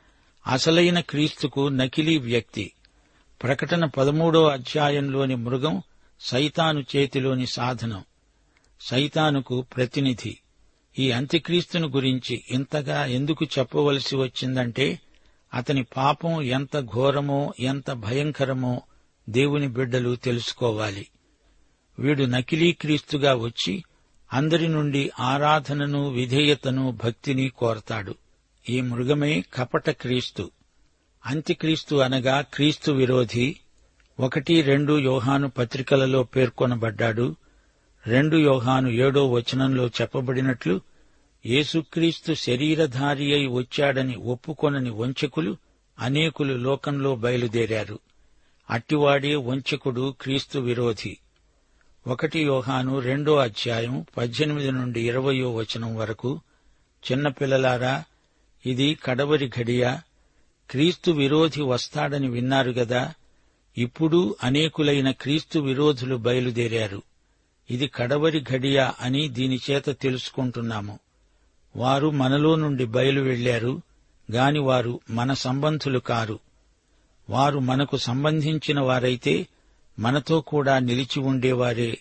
అసలైన 0.47 1.01
క్రీస్తుకు 1.01 1.69
నకిలీ 1.69 2.19
వ్యక్తి. 2.19 2.73
ప్రకటన 3.43 3.85
పదమూడో 3.85 4.47
అధ్యాయంలోని 4.47 5.35
మృగం 5.35 5.83
సైతాను 6.21 6.85
చేతిలోని 6.97 7.47
సాధనం. 7.47 8.05
సైతానుకు 8.85 9.63
ప్రతినిధి. 9.63 10.39
ఈ 10.99 11.11
అంత్యక్రీస్తును 11.11 11.89
గురించి 11.89 12.45
ఇంతగా 12.51 13.05
ఎందుకు 13.05 13.47
చెప్పవలసి 13.59 14.17
వచ్చిందంటే 14.17 15.01
అతని 15.55 15.83
పాపం 15.83 16.43
ఎంత 16.43 16.81
ఘోరమో 16.81 17.55
ఎంత 17.61 17.91
భయంకరమో 17.91 18.83
దేవుని 19.29 19.69
బిడ్డలు 19.69 20.17
తెలుసుకోవాలి. 20.17 21.07
వీడు 21.99 22.25
నకిలీ 22.25 22.73
క్రీస్తుగా 22.73 23.35
వచ్చి 23.35 23.85
అందరి 24.33 24.69
నుండి 24.69 25.11
ఆరాధనను 25.21 26.09
విధేయతను 26.09 26.99
భక్తిని 27.05 27.49
కోరతాడు. 27.49 28.15
ఈ 28.71 28.81
మృగమే 28.81 29.45
కపట 29.55 29.91
క్రీస్తు. 29.91 30.51
అంత్యక్రీస్తు 31.27 31.97
అనగా 31.97 32.41
క్రీస్తు 32.41 32.93
విరోధి. 32.93 33.57
ఒకటి 34.21 34.63
రెండు 34.63 34.99
యోహాను 34.99 35.51
పత్రికలలో 35.51 36.23
పేర్కొనబడ్డాడు. 36.23 37.37
రెండు 38.07 38.37
యోహాను 38.37 38.89
ఏడో 38.89 39.31
వచనంలో 39.31 39.87
చెప్పబడినట్లు 39.87 40.81
యేసుక్రీస్తు 41.47 42.35
శరీరధారి 42.35 43.35
అయి 43.35 43.47
వచ్చాడని 43.47 44.17
ఒప్పుకొనని 44.17 44.91
వంచకులు 44.91 45.57
అనేకులు 45.99 46.55
లోకంలో 46.55 47.17
బయలుదేరారు. 47.17 47.99
అట్టివాడే 48.71 49.35
వంచకుడు 49.37 50.15
క్రీస్తు 50.21 50.59
విరోధి. 50.59 51.19
ఒకటి 52.07 52.41
యోహాను 52.43 52.99
రెండో 52.99 53.37
అధ్యాయం 53.37 54.07
పద్దెనిమిది 54.17 54.71
నుండి 54.71 55.09
ఇరవయో 55.09 55.55
వచనం 55.55 55.97
వరకు 55.97 56.41
చిన్నపిల్లలారా 57.13 58.05
ఇది 58.67 58.99
కడవరి 59.05 59.49
ఘడియ. 59.49 59.97
క్రీస్తు 60.71 61.11
విరోధి 61.11 61.63
వస్తాడని 61.63 62.29
విన్నారు 62.29 62.71
గదా 62.71 63.15
ఇప్పుడు 63.79 64.37
అనేకులైన 64.43 65.11
క్రీస్తు 65.11 65.59
విరోధులు 65.59 66.17
బయలుదేరారు. 66.17 67.03
ఇది 67.71 67.89
కడవరి 67.89 68.41
ఘడియ 68.41 68.91
అని 69.01 69.29
దీనిచేత 69.29 70.01
తెలుసుకుంటున్నాము. 70.01 70.99
వారు 71.77 72.11
మనలో 72.11 72.55
నుండి 72.55 72.85
బయలు 72.85 73.21
వెళ్ళారు 73.21 73.81
గాని 74.33 74.59
వారు 74.59 75.01
మన 75.11 75.33
సంబంధులు 75.33 75.99
కారు. 75.99 76.39
వారు 77.31 77.59
మనకు 77.59 77.97
సంబంధించిన 77.97 78.81
వారైతే 78.81 79.47
మనతో 79.99 80.41
కూడా 80.41 80.79
నిలిచి 80.79 81.21
ఉండేవారే. 81.21 81.99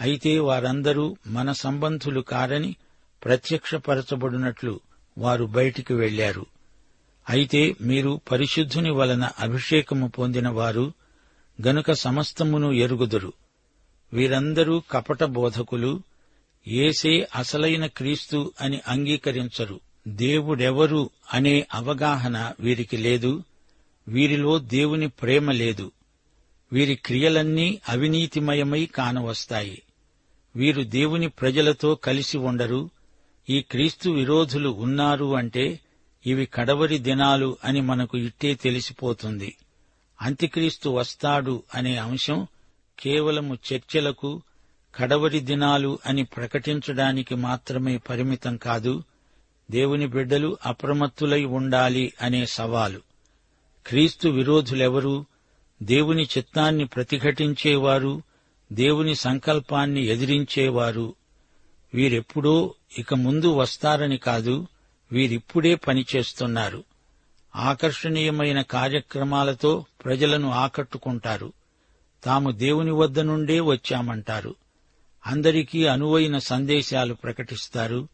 అయితే 0.00 0.38
వారందరూ 0.38 1.16
మన 1.26 1.52
సంబంధులు 1.52 2.20
కారని 2.20 2.76
ప్రత్యక్షపరచబడినట్లు 3.24 4.80
వారు 5.18 5.44
బయటికి 5.44 5.94
వెళ్ళారు 5.94 6.46
అయితే 7.28 7.76
మీరు 7.80 8.20
పరిశుద్ధుని 8.30 8.90
వలన 8.90 9.30
అభిషేకము 9.40 10.08
పొందినవారు 10.08 10.92
గనుక 11.66 11.92
సమస్తమును 11.92 12.72
ఎరుగుదురు. 12.72 13.32
వీరందరూ 14.12 14.82
కపట 14.90 15.24
బోధకులు. 15.24 16.02
ఏసే 16.68 17.28
అసలైన 17.34 17.86
క్రీస్తు 17.86 18.52
అని 18.60 18.80
అంగీకరించరు. 18.88 19.80
దేవుడెవరు 20.08 21.10
అనే 21.34 21.66
అవగాహన 21.74 22.52
వీరికి 22.60 22.96
లేదు. 22.96 23.44
వీరిలో 24.08 24.58
దేవుని 24.58 25.08
ప్రేమ 25.08 25.50
లేదు. 25.50 25.92
వీరి 26.72 26.94
క్రియలన్నీ 26.94 27.80
అవినీతిమయమై 27.88 28.86
కానవస్తాయి. 28.86 29.82
వీరు 30.56 30.82
దేవుని 30.82 31.28
ప్రజలతో 31.28 31.94
కలిసి 31.94 32.38
ఉండరు. 32.38 32.90
ఈ 33.50 33.62
క్రీస్తు 33.62 34.10
విరోధులు 34.10 34.68
ఉన్నారు 34.68 35.36
అంటే 35.36 35.80
ఇవి 36.26 36.46
కడవరి 36.46 36.98
దినాలు 36.98 37.56
అని 37.64 37.80
మనకు 37.80 38.18
ఇట్టే 38.18 38.54
తెలిసిపోతుంది. 38.54 39.56
అంత్యక్రీస్తు 40.22 40.88
వస్తాడు 40.88 41.62
అనే 41.74 41.96
అంశం 41.96 42.46
కేవలము 42.98 43.58
చర్చలకు 43.72 44.42
కడవరి 44.94 45.40
దినాలు 45.40 45.98
అని 46.06 46.24
ప్రకటించడానికి 46.24 47.34
మాత్రమే 47.34 47.96
పరిమితం 47.96 48.56
కాదు 48.56 49.02
దేవుని 49.70 50.06
బిడ్డలు 50.06 50.56
అప్రమత్తులై 50.66 51.44
ఉండాలి 51.44 52.12
అనే 52.22 52.46
సవాలు. 52.46 53.00
క్రీస్తు 53.86 54.28
విరోధులెవరు? 54.28 55.26
దేవుని 55.82 56.22
చిత్తాన్ని 56.22 56.84
ప్రతిఘటించేవారు 56.84 58.22
దేవుని 58.72 59.14
సంకల్పాన్ని 59.14 60.06
ఎదిరించేవారు. 60.06 61.14
వీరెప్పుడో 61.94 62.74
ఇక 62.98 63.14
ముందు 63.14 63.54
వస్తారని 63.54 64.16
కాదు 64.16 64.66
వీరిప్పుడే 65.12 65.74
పనిచేస్తున్నారు. 65.74 66.84
ఆకర్షణీయమైన 67.56 68.62
కార్యక్రమాలతో 68.62 69.84
ప్రజలను 70.04 70.50
ఆకట్టుకుంటారు. 70.50 71.52
తాము 72.26 72.50
దేవుని 72.50 72.90
వద్ద 72.90 73.20
నుండే 73.20 73.60
వచ్చామంటారు. 73.60 74.54
అందరికీ 75.26 75.86
అనువైన 75.86 76.38
సందేశాలు 76.38 77.14
ప్రకటిస్తారు. 77.14 78.08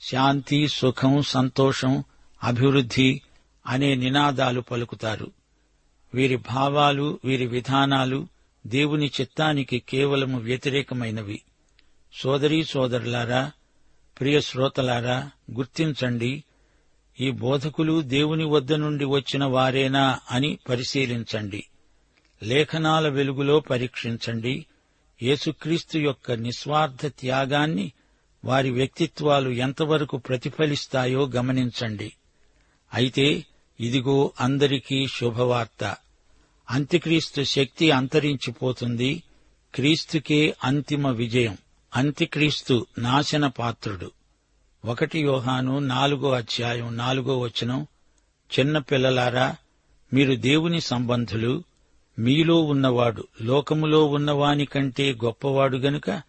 శాంతి 0.00 0.68
సుఖం 0.68 1.22
సంతోషం 1.22 2.04
అభివృద్ధి 2.44 3.20
అనే 3.66 3.94
నినాదాలు 3.94 4.60
పలుకుతారు. 4.60 5.30
వీరి 6.14 6.36
భావాలు 6.36 7.20
వీరి 7.24 7.46
విధానాలు 7.46 8.28
దేవుని 8.66 9.10
చిత్తానికి 9.20 9.78
కేవలము 9.78 10.38
వ్యతిరేకమైనవి. 10.38 11.42
సోదరీ 12.20 12.64
సోదరులారా 12.64 13.52
ప్రియ 14.20 14.40
శ్రోతలారా 14.40 15.30
గుర్తించండి 15.52 16.44
ఈ 17.20 17.30
బోధకులు 17.30 18.00
దేవుని 18.00 18.44
వద్ద 18.44 18.72
నుండి 18.72 19.04
వచ్చిన 19.04 19.44
వారేనా 19.44 20.18
అని 20.30 20.58
పరిశీలించండి. 20.68 21.64
లేఖనాల 22.42 23.08
వెలుగులో 23.08 23.60
పరీక్షించండి. 23.60 24.66
యేసుక్రీస్తు 25.22 25.98
యొక్క 25.98 26.32
నిస్వార్థ 26.32 27.06
త్యాగాన్ని 27.06 27.92
వారి 28.44 28.70
వ్యక్తిత్వాలు 28.70 29.50
ఎంతవరకు 29.50 30.16
ప్రతిఫలిస్తాయో 30.16 31.26
గమనించండి. 31.26 32.12
అయితే 32.94 33.44
ఇదిగో 33.80 34.32
అందరికీ 34.40 35.06
శుభవార్త. 35.06 35.96
అంత్యక్రీస్తు 36.70 37.42
శక్తి 37.42 37.90
అంతరించిపోతుంది. 37.90 39.22
క్రీస్తుకే 39.74 40.54
అంతిమ 40.64 41.08
విజయం. 41.08 41.58
అంత్యక్రీస్తు 41.96 42.86
నాశన 42.98 43.46
పాత్రుడు. 43.46 44.10
ఒకటి 44.84 45.20
యోహాను 45.20 45.78
నాలుగో 45.78 46.30
అధ్యాయం 46.30 46.96
నాలుగో 46.96 47.38
వచనం. 47.38 47.86
చిన్నపిల్లలారా 48.58 49.56
మీరు 50.12 50.34
దేవుని 50.34 50.80
సంబంధులు. 50.80 51.62
మీలో 52.18 52.62
ఉన్నవాడు 52.62 53.24
లోకములో 53.42 54.04
ఉన్నవాని 54.04 54.64
కంటే 54.64 55.12
గొప్పవాడు 55.24 55.76
గనుక 55.76 56.22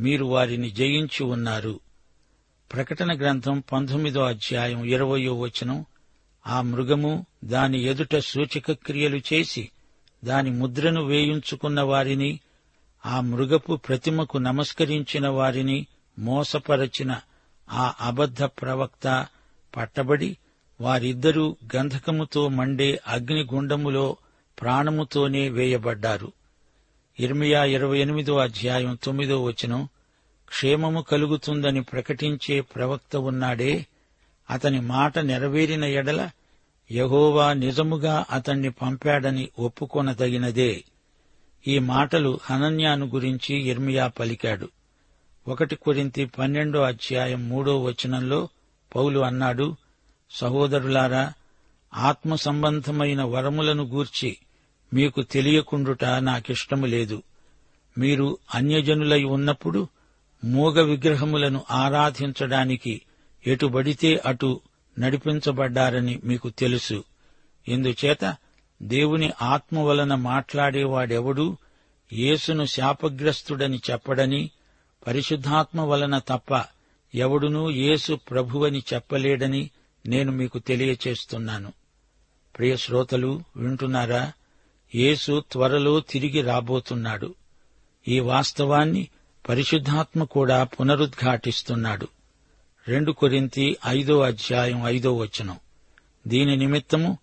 మీరు 0.00 0.24
వారిని 0.24 0.70
జయించి 0.70 1.24
ఉన్నారు. 1.24 1.80
ప్రకటన 2.72 3.18
గ్రంథం 3.18 3.62
పంతొమ్మిదో 3.72 4.20
అధ్యాయం 4.20 4.84
ఇరవయో 4.84 5.38
వచనం. 5.38 5.84
ఆ 6.46 6.62
మృగము 6.62 7.26
దాని 7.44 7.82
ఎదుట 7.82 8.16
సూచక 8.16 8.72
క్రియలు 8.72 9.20
చేసి 9.32 9.68
దాని 10.24 10.50
ముద్రను 10.50 11.04
వేయించుకున్న 11.04 11.80
వారిని 11.80 12.40
ఆ 13.06 13.20
మృగపు 13.20 13.76
ప్రతిమకు 13.76 14.38
నమస్కరించిన 14.38 15.28
వారిని 15.28 15.86
మోసపరచిన 16.18 17.20
ఆ 17.70 17.94
అబద్ధ 18.00 18.42
ప్రవక్త 18.42 19.26
పట్టబడి 19.76 20.36
వారిద్దరూ 20.80 21.56
గంధకముతో 21.76 22.48
మండే 22.48 23.00
అగ్నిగుండములో 23.08 24.16
ప్రాణముతోనే 24.62 25.48
వేయబడ్డారు. 25.48 26.32
ఇర్మియా 27.20 27.64
ఇరవై 27.64 27.98
ఎనిమిదో 27.98 28.36
అధ్యాయం 28.36 28.98
తొమ్మిదో 29.02 29.44
వచనం 29.44 29.88
క్షేమము 30.48 31.00
కలుగుతుందని 31.00 31.82
ప్రకటించే 31.82 32.60
ప్రవక్త 32.60 33.16
ఉన్నాడే 33.16 33.86
అతని 34.50 34.80
మాట 34.80 35.18
నెరవేరిన 35.18 35.84
ఎడల 35.84 36.30
యహోవా 36.92 37.52
నిజముగా 37.52 38.24
అతణ్ణి 38.30 38.70
పంపాడని 38.70 39.48
ఒప్పుకొనదగినదే. 39.58 40.84
ఈ 41.68 41.78
మాటలు 41.78 42.40
హనన్యాను 42.42 43.06
గురించి 43.06 43.54
ఇర్మియా 43.54 44.06
పలికాడు. 44.06 44.68
ఒకటి 45.48 45.76
కొరింతి 45.76 46.24
పన్నెండో 46.24 46.80
అధ్యాయం 46.80 47.48
మూడో 47.48 47.82
వచనంలో 47.82 48.48
పౌలు 48.96 49.20
అన్నాడు 49.20 49.76
సహోదరులారా 50.30 51.32
ఆత్మ 51.94 52.34
సంబంధమైన 52.34 53.22
వరములను 53.22 53.84
గూర్చి 53.84 54.36
మీకు 54.92 55.22
తెలియకుండుట 55.22 56.04
నాకిష్టము 56.04 56.86
లేదు. 56.86 57.22
మీరు 57.98 58.38
అన్యజనులై 58.54 59.24
ఉన్నప్పుడు 59.24 59.88
మూగ 60.44 60.82
విగ్రహములను 60.82 61.64
ఆరాధించడానికి 61.70 63.02
ఎటుబడితే 63.46 64.22
అటు 64.26 64.60
నడిపించబడ్డారని 64.98 66.20
మీకు 66.24 66.50
తెలుసు. 66.50 67.04
ఇందుచేత 67.68 68.36
దేవుని 68.82 69.32
ఆత్మ 69.42 69.78
వలన 69.78 70.14
మాట్లాడేవాడెవడూ 70.14 71.56
యేసును 72.12 72.64
శాపగ్రస్తుడని 72.64 73.80
చెప్పడని 73.90 74.50
పరిశుద్ధాత్మ 75.06 75.80
వలన 75.80 76.18
తప్ప 76.18 76.64
ఎవడునూ 77.14 77.70
యేసు 77.70 78.14
ప్రభువని 78.14 78.82
చెప్పలేడని 78.94 79.70
నేను 80.06 80.32
మీకు 80.32 80.58
తెలియచేస్తున్నాను. 80.58 81.72
ప్రియ 82.58 82.76
శ్రోతలు 82.76 83.42
వింటున్నారా? 83.56 84.32
యేసు 84.94 85.44
త్వరలో 85.52 86.00
తిరిగి 86.00 86.40
రాబోతున్నాడు. 86.40 87.34
ఈ 88.08 88.20
వాస్తవాన్ని 88.20 89.08
పరిశుద్ధాత్మ 89.48 90.24
కూడా 90.24 90.64
పునరుద్ఘాటిస్తున్నాడు. 90.64 92.08
రెండు 92.88 93.12
కొరింతి 93.12 93.76
ఐదో 93.86 94.20
అధ్యాయం 94.20 94.82
ఐదో 94.86 95.16
వచనం. 95.16 95.56
దీని 96.26 96.56
నిమిత్తము 96.56 97.18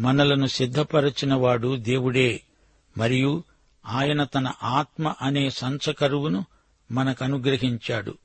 మనలను 0.00 0.46
సిద్ధపరచినవాడు 0.46 1.76
దేవుడే 1.76 2.40
మరియు 2.98 3.44
ఆయన 3.86 4.24
తన 4.24 4.52
ఆత్మ 4.62 5.14
అనే 5.22 5.50
సంచకరువును 5.50 6.44
మనకనుగ్రహించాడు. 6.92 8.18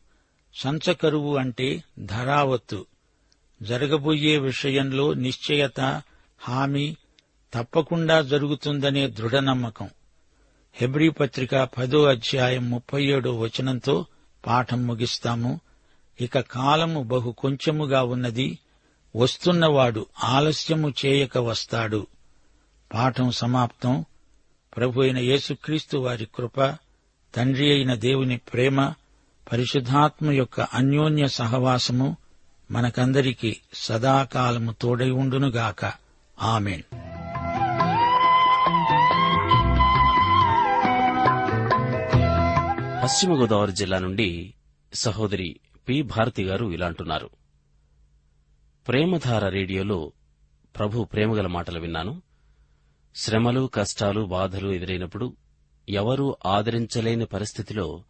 సంచకరువు 0.55 1.37
అంటే 1.37 1.83
ధరావత్తు. 1.99 2.85
జరగబోయే 3.61 4.37
విషయంలో 4.37 5.13
నిశ్చయత 5.13 6.01
హామీ 6.39 6.95
తప్పకుండా 7.53 8.21
జరుగుతుందనే 8.21 9.07
దృఢ 9.07 9.35
నమ్మకం 9.35 9.89
హెబ్రీ 10.73 11.09
పత్రిక 11.09 11.55
పదో 11.55 12.05
అధ్యాయం 12.05 12.69
ముప్పై 12.69 13.05
ఏడో 13.05 13.39
వచనంతో 13.39 14.05
పాఠం 14.47 14.87
ముగిస్తాము. 14.87 15.59
ఇక 16.21 16.39
కాలము 16.39 17.03
బహు 17.03 17.31
కొంచెముగా 17.31 18.03
ఉన్నది. 18.03 18.59
వస్తున్నవాడు 19.15 20.05
ఆలస్యము 20.23 20.93
చేయక 21.05 21.37
వస్తాడు. 21.37 22.07
పాఠం 22.93 23.31
సమాప్తం. 23.31 24.05
ప్రభు 24.77 25.01
అయిన 25.01 25.17
యేసుక్రీస్తు 25.17 25.97
వారి 25.97 26.25
కృప 26.25 26.77
తండ్రి 27.35 27.71
అయిన 27.71 27.93
దేవుని 27.93 28.37
ప్రేమ 28.37 28.93
పరిశుద్ధాత్మ 29.51 30.31
యొక్క 30.31 30.61
అన్యోన్య 30.61 31.27
సహవాసము 31.27 32.17
మనకందరికీ 32.71 33.57
సదాకాలము 33.73 34.75
తోడై 34.81 35.09
ఉండునుగాక. 35.09 35.93
ఆమెన్. 36.41 37.06
పశ్చిమ 43.07 43.33
గోదావరి 43.33 43.71
జిల్లా 43.71 43.99
నుండి 43.99 44.53
సహోదరి 44.93 45.59
పి. 45.89 46.01
భారతి 46.01 46.43
గారు 46.43 46.65
ఇలాంటున్నారు 46.65 47.29
ప్రేమధార 48.87 49.49
రేడియోలో 49.49 50.11
ప్రభు 50.77 51.03
ప్రేమగల 51.03 51.47
మాటలు 51.47 51.79
విన్నాను. 51.79 52.21
శ్రమలు 53.15 53.69
కష్టాలు 53.73 54.21
బాధలు 54.21 54.71
ఎదురైనప్పుడు 54.71 55.35
ఎవరూ 55.89 56.37
ఆదరించలేని 56.45 57.25
పరిస్థితిలో 57.25 58.03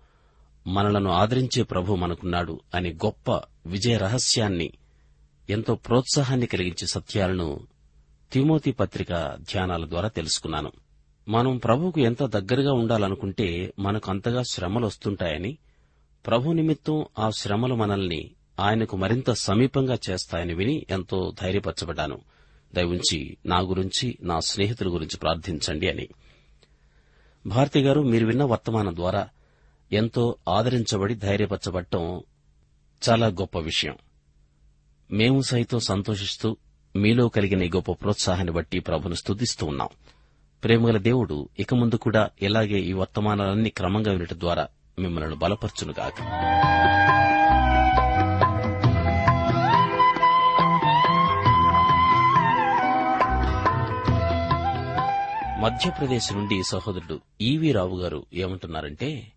మనలను 0.67 1.09
ఆదరించే 1.09 1.63
ప్రభు 1.63 1.95
మనకున్నాడు 1.95 2.61
అనే 2.75 2.93
గొప్ప 2.93 3.31
విజయ 3.65 3.97
రహస్యాన్ని 3.97 4.71
ఎంతో 5.49 5.75
ప్రోత్సాహాన్ని 5.75 6.47
కలిగించే 6.47 6.87
సత్యాలను 6.87 7.67
తిమోతి 8.31 8.71
పత్రిక 8.71 9.13
ధ్యానాల 9.35 9.89
ద్వారా 9.89 10.07
తెలుసుకున్నాను. 10.07 10.71
మనం 11.27 11.57
ప్రభువుకు 11.57 11.99
ఎంత 11.99 12.23
దగ్గరగా 12.23 12.73
ఉండాలనుకుంటే 12.73 13.73
మనకు 13.79 14.11
అంతగా 14.11 14.43
శ్రమలు 14.51 14.85
వస్తుంటాయని 14.85 15.57
ప్రభు 16.27 16.51
నిమిత్తం 16.51 17.05
ఆ 17.19 17.29
శ్రమలు 17.29 17.75
మనల్ని 17.75 18.31
ఆయనకు 18.59 18.97
మరింత 18.97 19.31
సమీపంగా 19.31 19.97
చేస్తాయని 20.09 20.53
విని 20.53 20.85
ఎంతో 20.89 21.33
ధైర్యపరచబడ్డాను. 21.41 22.21
దయవుంచి 22.75 23.37
నా 23.45 23.59
గురించి 23.59 24.17
నా 24.21 24.39
స్నేహితుల 24.39 24.93
గురించి 24.93 25.17
ప్రార్థించండి 25.17 25.89
అని. 25.89 26.07
భారతి 27.47 27.81
గారు 27.81 28.01
మీరు 28.01 28.27
విన్న 28.27 28.43
వర్తమానం 28.43 28.95
ద్వారా 28.95 29.29
ఎంతో 29.91 30.35
ఆదరించబడి 30.49 31.15
ధైర్యపరచబడటం 31.15 32.21
చాలా 33.09 33.27
గొప్ప 33.27 33.59
విషయం. 33.59 33.95
మేము 35.11 35.41
సైతం 35.41 35.79
సంతోషిస్తూ 35.79 36.57
మీలో 36.95 37.29
కలిగిన 37.29 37.75
గొప్ప 37.75 37.91
ప్రోత్సాహాన్ని 37.91 38.53
బట్టి 38.53 38.79
ప్రభును 38.79 39.13
స్తుతిస్తూ 39.13 39.65
ఉన్నాం. 39.65 39.87
ప్రేమగల 40.63 40.97
దేవుడు 40.97 41.49
ఇక 41.59 41.73
ముందు 41.73 41.95
కూడా 41.95 42.29
ఇలాగే 42.41 42.79
ఈ 42.79 42.93
వర్తమానాలన్నీ 42.93 43.69
క్రమంగా 43.69 44.11
వినటం 44.11 44.39
ద్వారా 44.39 44.67
మిమ్మల్ని 44.99 45.35
బలపరచునుగాక. 45.35 46.13
మధ్యప్రదేశ్ 55.61 56.33
నుండి 56.33 56.63
సహోదరుడు 56.63 57.19
ఈవీ 57.41 57.71
రావు 57.71 57.97
గారు 57.97 58.25
ఏమంటున్నారంటే 58.33 59.31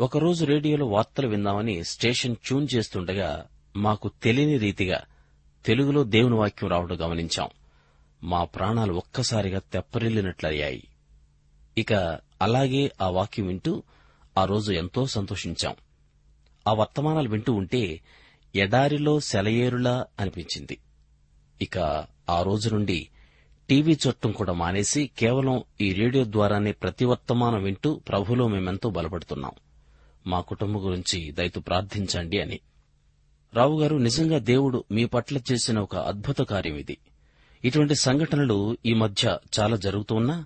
ఒకరోజు 0.00 0.44
రేడియోలో 0.44 0.86
వార్తలు 0.86 1.28
విందామని 1.28 1.84
స్టేషన్ 1.84 2.36
ట్యూన్ 2.36 2.68
చేస్తుండగా 2.74 3.44
మాకు 3.76 4.10
తెలియని 4.22 4.58
రీతిగా 4.58 5.00
తెలుగులో 5.66 6.04
దేవుని 6.04 6.34
వాక్యం 6.34 6.70
రావడం 6.70 6.96
గమనించాం. 7.00 7.48
మా 8.24 8.44
ప్రాణాలు 8.44 8.92
ఒక్కసారిగా 8.92 9.58
తెప్పరిల్లినట్లయ్యాయి. 9.58 10.88
ఇక 11.78 11.92
అలాగే 12.42 12.92
ఆ 13.00 13.08
వాక్యం 13.08 13.46
వింటూ 13.46 13.82
ఆ 14.38 14.44
రోజు 14.44 14.72
ఎంతో 14.72 15.06
సంతోషించాం. 15.06 15.74
ఆ 16.68 16.72
వర్తమానాలు 16.72 17.28
వింటూ 17.28 17.52
ఉంటే 17.52 18.00
ఎడారిలో 18.54 19.20
సెలయేరులా 19.20 20.06
అనిపించింది. 20.20 20.78
ఇక 21.62 21.78
ఆ 22.30 22.42
రోజు 22.42 22.70
నుండి 22.70 23.08
టీవీ 23.68 23.92
చూడటం 23.92 24.32
కూడా 24.32 24.52
మానేసి 24.52 25.10
కేవలం 25.18 25.62
ఈ 25.80 25.92
రేడియో 25.92 26.24
ద్వారానే 26.24 26.72
ప్రతి 26.72 27.04
వర్తమానం 27.04 27.62
వింటూ 27.62 27.94
ప్రభులో 27.94 28.48
మేమెంతో 28.48 28.90
బలపడుతున్నాం. 28.90 29.52
మా 30.26 30.40
కుటుంబం 30.40 30.86
గురించి 30.86 31.32
దయతో 31.32 31.60
ప్రార్థించండి 31.60 32.40
అని. 32.40 32.60
రావు 33.54 33.80
గారు 33.80 33.96
నిజంగా 33.96 34.38
దేవుడు 34.38 34.84
మీ 34.90 35.04
పట్ల 35.04 35.38
చేసిన 35.52 35.78
ఒక 35.78 35.96
అద్భుత 35.96 36.38
కార్యం 36.38 36.76
ఇది 36.76 36.96
ఇటువంటి 37.64 37.94
సంఘటనలు 37.94 38.76
ఈ 38.86 38.94
మధ్య 38.94 39.38
చాలా 39.58 39.76
జరుగుతున్నా 39.76 40.44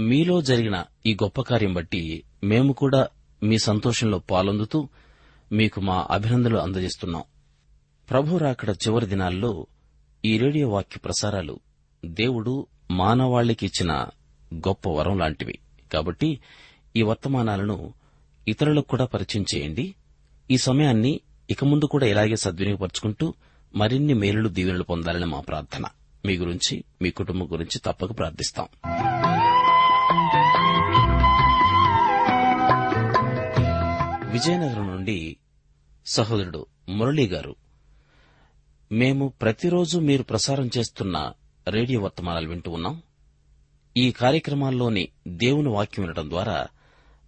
మీలో 0.00 0.42
జరిగిన 0.42 0.84
ఈ 1.06 1.14
గొప్ప 1.14 1.40
కార్యం 1.40 1.74
బట్టి 1.74 2.24
మేము 2.44 2.72
కూడా 2.72 3.08
మీ 3.42 3.58
సంతోషంలో 3.58 4.18
పాలొందుతూ 4.18 4.88
మీకు 5.52 5.80
మా 5.80 6.06
అభినందనలు 6.10 6.58
అందజేస్తున్నాం. 6.58 7.24
ప్రభు 8.10 8.36
రాకడ 8.36 8.70
చివరి 8.70 9.06
దినాల్లో 9.06 9.66
ఈ 10.24 10.38
రేడియో 10.38 10.68
వాక్య 10.68 11.00
ప్రసారాలు 11.04 11.60
దేవుడు 12.04 12.66
మానవాళికి 12.90 13.66
ఇచ్చిన 13.66 13.92
గొప్ప 14.54 14.88
వరం 14.88 15.18
లాంటివి. 15.18 15.58
కాబట్టి 15.92 16.40
ఈ 16.96 17.02
వర్తమానాలను 17.02 17.94
ఇతరులకు 18.48 18.86
కూడా 18.86 19.04
పరిచయం 19.04 19.44
చేయండి. 19.54 19.94
ఈ 20.50 20.56
సమయాన్ని 20.56 21.20
ఇక 21.50 21.64
ముందు 21.64 21.84
కూడా 21.84 22.06
ఇలాగే 22.06 22.36
సద్వినియోగపరుచుకుంటూ 22.36 23.34
మరిన్ని 23.74 24.14
మేలులు 24.14 24.48
దీవెనలు 24.48 24.82
పొందాలని 24.82 25.26
మా 25.26 25.40
ప్రార్థన. 25.40 25.86
మీ 26.26 26.36
గురించి 26.36 26.84
మీ 27.02 27.10
కుటుంబం 27.10 27.52
గురించి 27.52 27.78
తప్పక 27.78 28.18
ప్రార్థిస్తాం. 28.18 28.68
విజయనగరం 34.32 34.86
నుండి 34.86 35.36
సహోదరుడు 36.06 36.66
మురళీ 36.88 37.26
గారు 37.26 37.56
మేము 38.92 39.28
ప్రతిరోజు 39.28 39.98
మీరు 39.98 40.22
ప్రసారం 40.22 40.70
చేస్తున్న 40.78 41.32
రేడియో 41.68 42.00
వర్తమానాలు 42.00 42.48
వింటూ 42.48 42.70
ఉన్నాం. 42.70 43.02
ఈ 43.96 44.12
కార్యక్రమాల్లోని 44.12 45.08
దేవుని 45.28 45.68
వాక్యం 45.68 46.04
వినడం 46.04 46.30
ద్వారా 46.30 46.66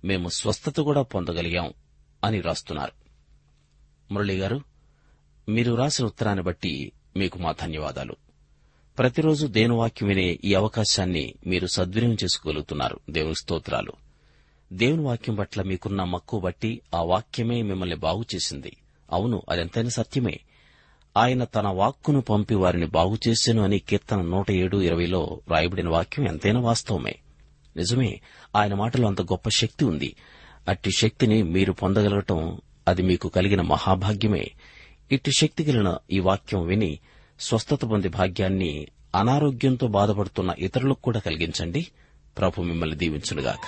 మేము 0.05 0.29
స్వస్థత 0.29 0.81
కూడా 0.81 1.03
పొందగలిగాం 1.03 1.73
అని 2.25 2.41
రాస్తున్నారు. 2.41 2.93
మురళీ 4.13 4.39
గారు 4.39 4.61
మీరు 5.49 5.75
రాసిన 5.75 6.07
ఉత్తరాన్ని 6.07 6.45
బట్టి 6.45 6.93
మీకు 7.17 7.39
మా 7.39 7.53
ధన్యవాదాలు. 7.53 8.26
ప్రతిరోజు 8.99 9.47
దేనివాక్యం 9.47 10.09
వినే 10.09 10.39
ఈ 10.45 10.55
అవకాశాన్ని 10.55 11.35
మీరు 11.47 11.67
సద్వినియోగం 11.67 12.17
చేసుకోగలుగుతున్నారు. 12.25 13.01
దేవుని 13.11 13.35
స్తోత్రాలు. 13.35 13.93
దేవుని 14.73 15.03
వాక్యం 15.03 15.35
పట్ల 15.35 15.63
మీకున్న 15.63 16.05
మక్కువ 16.05 16.41
బట్టి 16.41 16.81
ఆ 16.95 17.03
వాక్యమే 17.03 17.63
మిమ్మల్ని 17.63 17.97
బాగు 17.97 18.25
చేసింది. 18.35 18.77
అవును 19.13 19.43
అదెంతైనా 19.49 19.89
సత్యమే. 19.89 20.41
ఆయన 21.17 21.45
తన 21.45 21.69
వాక్కును 21.69 22.21
పంపి 22.21 22.55
వారిని 22.55 22.87
బాగు 22.87 23.19
చేశాను 23.29 23.63
అని 23.63 23.79
కీర్తన 23.79 24.23
నూట 24.23 24.51
ఏడు 24.51 24.77
ఇరవైలో 24.77 25.41
రాయబడిన 25.51 25.89
వాక్యం 25.89 26.29
ఎంతైనా 26.29 26.61
వాస్తవమే. 26.61 27.17
నిజమే 27.77 28.21
ఆయన 28.57 28.75
మాటలో 28.75 29.09
అంత 29.09 29.23
గొప్ప 29.23 29.49
శక్తి 29.49 29.85
ఉంది. 29.85 30.17
అట్టి 30.69 30.91
శక్తిని 30.99 31.43
మీరు 31.43 31.73
పొందగలగటం 31.73 32.61
అది 32.89 33.03
మీకు 33.03 33.29
కలిగిన 33.29 33.61
మహాభాగ్యమే. 33.61 34.51
ఇట్టి 35.13 35.31
శక్తి 35.39 35.65
కలిగిన 35.65 35.97
ఈ 36.13 36.19
వాక్యం 36.19 36.67
విని 36.67 36.99
స్వస్థత 37.41 37.85
పొందే 37.85 38.09
భాగ్యాన్ని 38.09 38.87
అనారోగ్యంతో 39.15 39.87
బాధపడుతున్న 39.87 40.55
ఇతరులకు 40.59 41.03
కూడా 41.03 41.21
కలిగించండి. 41.21 41.87
ప్రభు 42.39 42.63
మిమ్మల్ని 42.63 42.97
దీవించునుగాక. 42.97 43.61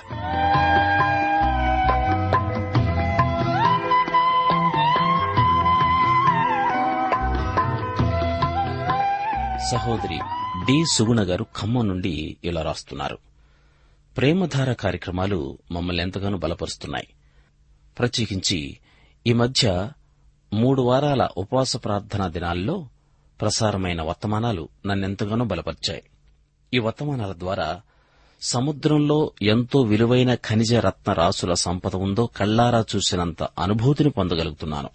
సహోదరి 9.72 10.18
డి. 10.66 10.84
సుగుణ 10.92 11.20
గారు 11.20 11.46
ఖమ్మం 11.60 11.88
నుండి 11.88 12.36
ఇలా 12.44 12.62
రాస్తున్నారు. 12.62 13.18
ప్రేమధార 14.16 14.72
కార్యక్రమాలు 14.72 15.58
మమ్మల్ని 15.70 16.02
ఎంతగానో 16.02 16.38
బలపరుస్తున్నాయి. 16.38 17.08
ప్రత్యేకించి 17.98 18.78
ఈ 19.26 19.32
మధ్య 19.32 19.90
మూడు 20.52 20.82
వారాల 20.82 21.28
ఉపవాస 21.36 21.76
ప్రార్థనా 21.76 22.28
దినాల్లో 22.28 22.88
ప్రసారమైన 23.40 24.02
వర్తమానాలు 24.02 24.68
నన్నెంతగానో 24.86 25.44
బలపరిచాయి. 25.44 26.02
ఈ 26.74 26.78
వర్తమానాల 26.78 27.32
ద్వారా 27.32 27.80
సముద్రంలో 28.42 29.32
ఎంతో 29.42 29.82
విలువైన 29.82 30.34
ఖనిజ 30.34 30.74
రత్న 30.74 31.12
రాసుల 31.12 31.54
సంపద 31.54 31.96
ఉందో 31.96 32.26
కళ్ళారా 32.26 32.84
చూసినంత 32.96 33.42
అనుభూతిని 33.42 34.10
పొందగలుగుతున్నాను. 34.10 34.90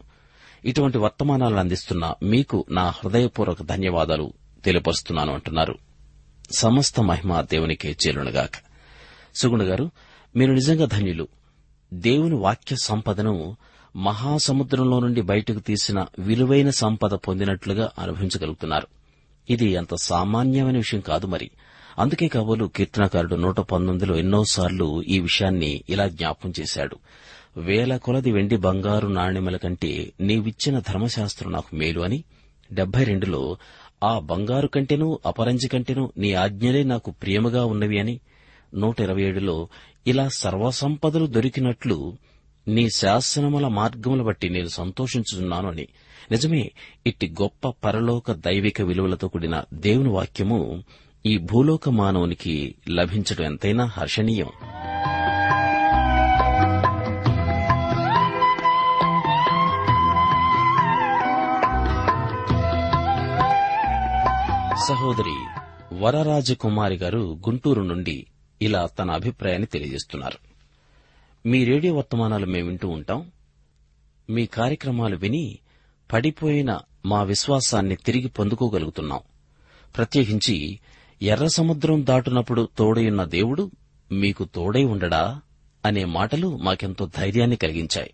ఇటువంటి 0.66 0.98
వర్తమానాలను 0.98 1.60
అందిస్తున్న 1.60 2.14
మీకు 2.24 2.66
నా 2.70 2.90
హృదయపూర్వక 2.90 3.62
ధన్యవాదాలు 3.62 4.34
తెలియపరుస్తున్నాను 4.66 5.34
అంటున్నారు. 5.34 5.76
సమస్త 6.58 7.02
మహిమ 7.02 7.42
దేవునికే 7.42 7.96
చేరునుగాక. 8.08 8.52
సుగుణ 9.36 9.64
గారు 9.64 9.92
మీరు 10.36 10.52
నిజంగా 10.54 10.86
ధన్యులు. 10.86 11.28
దేవుని 11.94 12.36
వాక్య 12.36 12.76
సంపదను 12.84 13.58
మహాసముద్రంలో 13.96 15.00
నుండి 15.00 15.22
బయటకు 15.22 15.60
తీసిన 15.60 16.06
విలువైన 16.20 16.70
సంపద 16.70 17.14
పొందినట్లుగా 17.14 17.90
అనుభవించగలుగుతున్నారు. 18.00 18.88
ఇది 19.50 19.76
అంత 19.76 19.96
సామాన్యమైన 19.96 20.78
విషయం 20.78 21.02
కాదు 21.02 21.28
మరి. 21.28 21.52
అందుకే 22.00 22.28
కాబోలు 22.28 22.66
కీర్తనకారుడు 22.66 23.36
నూట 23.36 23.60
పంతొమ్మిదిలో 23.60 24.18
ఎన్నోసార్లు 24.18 25.02
ఈ 25.02 25.20
విషయాన్ని 25.20 25.84
ఇలా 25.90 26.08
జ్ఞాపం 26.08 26.54
చేశాడు. 26.60 26.98
వేల 27.58 27.98
కొలది 27.98 28.32
వెండి 28.32 28.58
బంగారు 28.58 29.08
నాణ్యముల 29.08 29.58
కంటే 29.58 30.14
నీవిచ్చిన 30.22 30.80
ధర్మశాస్త్రం 30.80 31.52
నాకు 31.52 31.76
మేలు 31.76 32.02
అని 32.02 32.24
డెబ్బై 32.74 33.04
రెండులో 33.04 33.58
ఆ 34.04 34.20
బంగారు 34.20 34.68
కంటేనూ 34.68 35.20
అపరంజి 35.26 35.68
కంటేనూ 35.68 36.12
నీ 36.18 36.34
ఆజ్ఞలే 36.34 36.84
నాకు 36.84 37.12
ప్రియముగా 37.12 37.66
ఉన్నవి 37.66 38.00
అని 38.00 38.20
నూట 38.74 39.02
ఇరవై 39.02 39.22
ఏడులో 39.22 39.68
ఇలా 40.08 40.28
సర్వసంపదలు 40.28 41.26
దొరికినట్లు 41.26 42.18
నీ 42.67 42.89
శాసనముల 42.89 43.67
మార్గముల 43.67 44.21
బట్టి 44.21 44.49
నేను 44.49 44.67
సంతోషించుతున్నాను 44.67 45.69
అని. 45.69 45.88
నిజమే 46.32 46.71
ఇట్టి 47.08 47.36
గొప్ప 47.41 47.69
పరలోక 47.84 48.32
దైవిక 48.32 48.82
విలువలతో 48.82 49.28
కూడిన 49.28 49.63
దేవుని 49.73 50.10
వాక్యము 50.10 50.84
ఈ 51.26 51.38
భూలోక 51.38 51.89
మానవునికి 51.89 52.76
లభించడం 52.89 53.45
ఎంతైనా 53.45 53.86
హర్షణీయం. 53.86 54.47
సహోదరి 64.88 65.36
వరరాజకుమారి 65.93 66.95
గారు 66.95 67.17
గుంటూరు 67.17 67.82
నుండి 67.82 68.26
ఇలా 68.62 68.86
తన 68.86 69.12
అభిప్రాయాన్ని 69.12 69.65
తెలియజేస్తున్నారు. 69.65 70.53
మీ 71.46 71.66
రేడియో 71.66 71.94
వర్తమానాలు 71.94 72.46
మేము 72.46 72.68
వింటూ 72.68 72.90
ఉంటాం. 72.90 73.32
మీ 74.30 74.46
కార్యక్రమాలు 74.46 75.18
విని 75.18 75.58
పడిపోయిన 76.14 76.80
మా 77.06 77.24
విశ్వాసాన్ని 77.24 77.96
తిరిగి 77.96 78.28
పొందుకోగలుగుతున్నాం. 78.28 79.20
ప్రత్యేకించి 79.98 80.80
ఎర్ర 81.22 81.48
సముద్రం 81.48 82.06
దాటునప్పుడు 82.06 82.70
తోడయున్న 82.78 83.24
దేవుడు 83.24 83.72
మీకు 84.12 84.44
తోడై 84.44 84.84
ఉండడా 84.84 85.42
అనే 85.86 86.06
మాటలు 86.06 86.58
మాకెంతో 86.58 87.10
ధైర్యాన్ని 87.18 87.56
కలిగించాయి. 87.56 88.14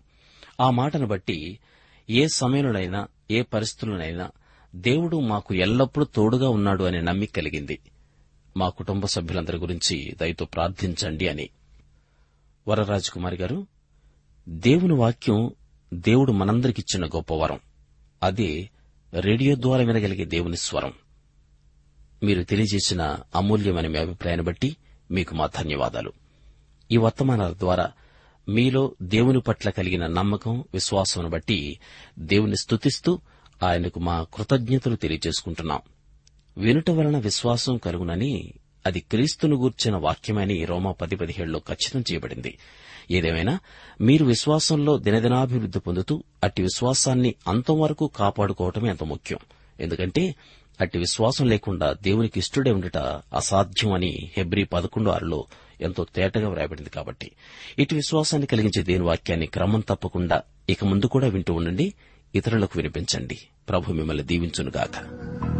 ఆ 0.60 0.70
మాటను 0.70 1.06
బట్టి 1.06 1.58
ఏ 2.10 2.26
సమయంలోనైనా 2.34 3.08
ఏ 3.30 3.42
పరిస్థితులనైనా 3.42 4.30
దేవుడు 4.74 5.20
మాకు 5.20 5.54
ఎల్లప్పుడూ 5.54 6.06
తోడుగా 6.06 6.48
ఉన్నాడు 6.48 6.84
అనే 6.84 7.00
నమ్మిక 7.00 7.30
కలిగింది. 7.36 7.78
మా 8.56 8.68
కుటుంబ 8.68 9.06
సభ్యులందరి 9.06 9.58
గురించి 9.58 10.16
దయతో 10.20 10.44
ప్రార్థించండి 10.44 11.28
అని. 11.28 11.48
వరరాజకుమారి 12.70 13.36
గారు 13.36 13.66
దేవుని 14.48 14.94
వాక్యం 14.94 15.50
దేవుడు 15.94 16.32
మనందరికిచ్చిన 16.32 17.06
గొప్ప 17.06 17.34
వరం. 17.34 17.58
అదే 18.22 18.70
రేడియో 19.14 19.54
ద్వారా 19.54 19.84
వినగలిగే 19.84 20.24
దేవుని 20.24 20.56
స్వరం. 20.56 20.92
మీరు 22.22 22.42
తెలియజేసిన 22.42 23.18
అమూల్యమైన 23.34 23.86
మీ 23.86 23.98
అభిప్రాయాన్ని 23.98 24.46
బట్టి 24.46 24.76
మీకు 25.10 25.34
మా 25.34 25.46
ధన్యవాదాలు. 25.46 26.12
ఈ 26.92 26.96
వర్తమానాల 26.96 27.52
ద్వారా 27.52 27.92
మీలో 28.48 28.94
దేవుని 29.02 29.40
పట్ల 29.40 29.70
కలిగిన 29.70 30.06
నమ్మకం 30.06 30.64
విశ్వాసం 30.74 31.30
బట్టి 31.30 31.78
దేవుని 32.18 32.56
స్తుతిస్తూ 32.56 33.20
ఆయనకు 33.62 34.00
మా 34.00 34.26
కృతజ్ఞతలు 34.34 34.96
తెలియజేసుకుంటున్నాం. 34.96 35.80
వినుట 36.56 36.90
వలన 36.90 37.18
విశ్వాసం 37.18 37.76
కలుగునని 37.76 38.54
అది 38.86 39.00
క్రీస్తును 39.00 39.56
గూర్చిన 39.56 39.96
వాక్యమని 39.96 40.64
రోమా 40.64 40.92
పది 40.92 41.16
పదిహేడులో 41.16 41.58
ఖచ్చితం 41.58 42.00
చేయబడింది. 42.00 42.58
ఏదేమైనా 43.10 43.58
మీరు 44.00 44.24
విశ్వాసంలో 44.24 44.98
దినదినాభివృద్ది 44.98 45.78
పొందుతూ 45.78 46.22
అట్టి 46.44 46.62
విశ్వాసాన్ని 46.62 47.34
అంతం 47.48 47.80
వరకు 47.80 48.10
కాపాడుకోవటమే 48.16 48.90
అంత 48.90 49.04
ముఖ్యం. 49.04 49.38
ఎందుకంటే 49.80 50.34
అట్టి 50.80 50.98
విశ్వాసం 50.98 51.46
లేకుండా 51.46 51.92
దేవునికి 51.92 52.38
ఇష్టడే 52.38 52.70
ఉండుట 52.70 52.96
అసాధ్యం 53.34 53.92
అని 53.92 54.30
హెబ్రి 54.36 54.64
పదకొండు 54.64 55.10
ఆరులో 55.10 55.46
ఎంతో 55.80 56.06
తేటగా 56.16 56.48
వ్రాయబడింది 56.48 56.90
కాబట్టి. 56.90 57.30
ఇటు 57.78 57.94
విశ్వాసాన్ని 57.94 58.46
కలిగించే 58.46 58.82
దేని 58.82 59.04
వాక్యాన్ని 59.04 59.46
క్రమం 59.46 59.80
తప్పకుండా 59.80 60.42
ఇక 60.70 60.84
ముందు 60.84 61.06
కూడా 61.06 61.28
వింటూ 61.28 61.54
ఉండండి. 61.54 61.94
ఇతరులకు 62.34 62.72
వినిపించండి. 62.76 63.38
ప్రభు 63.68 63.92
మిమ్మల్ని 63.92 64.22
దీవించునుగాక. 64.22 65.59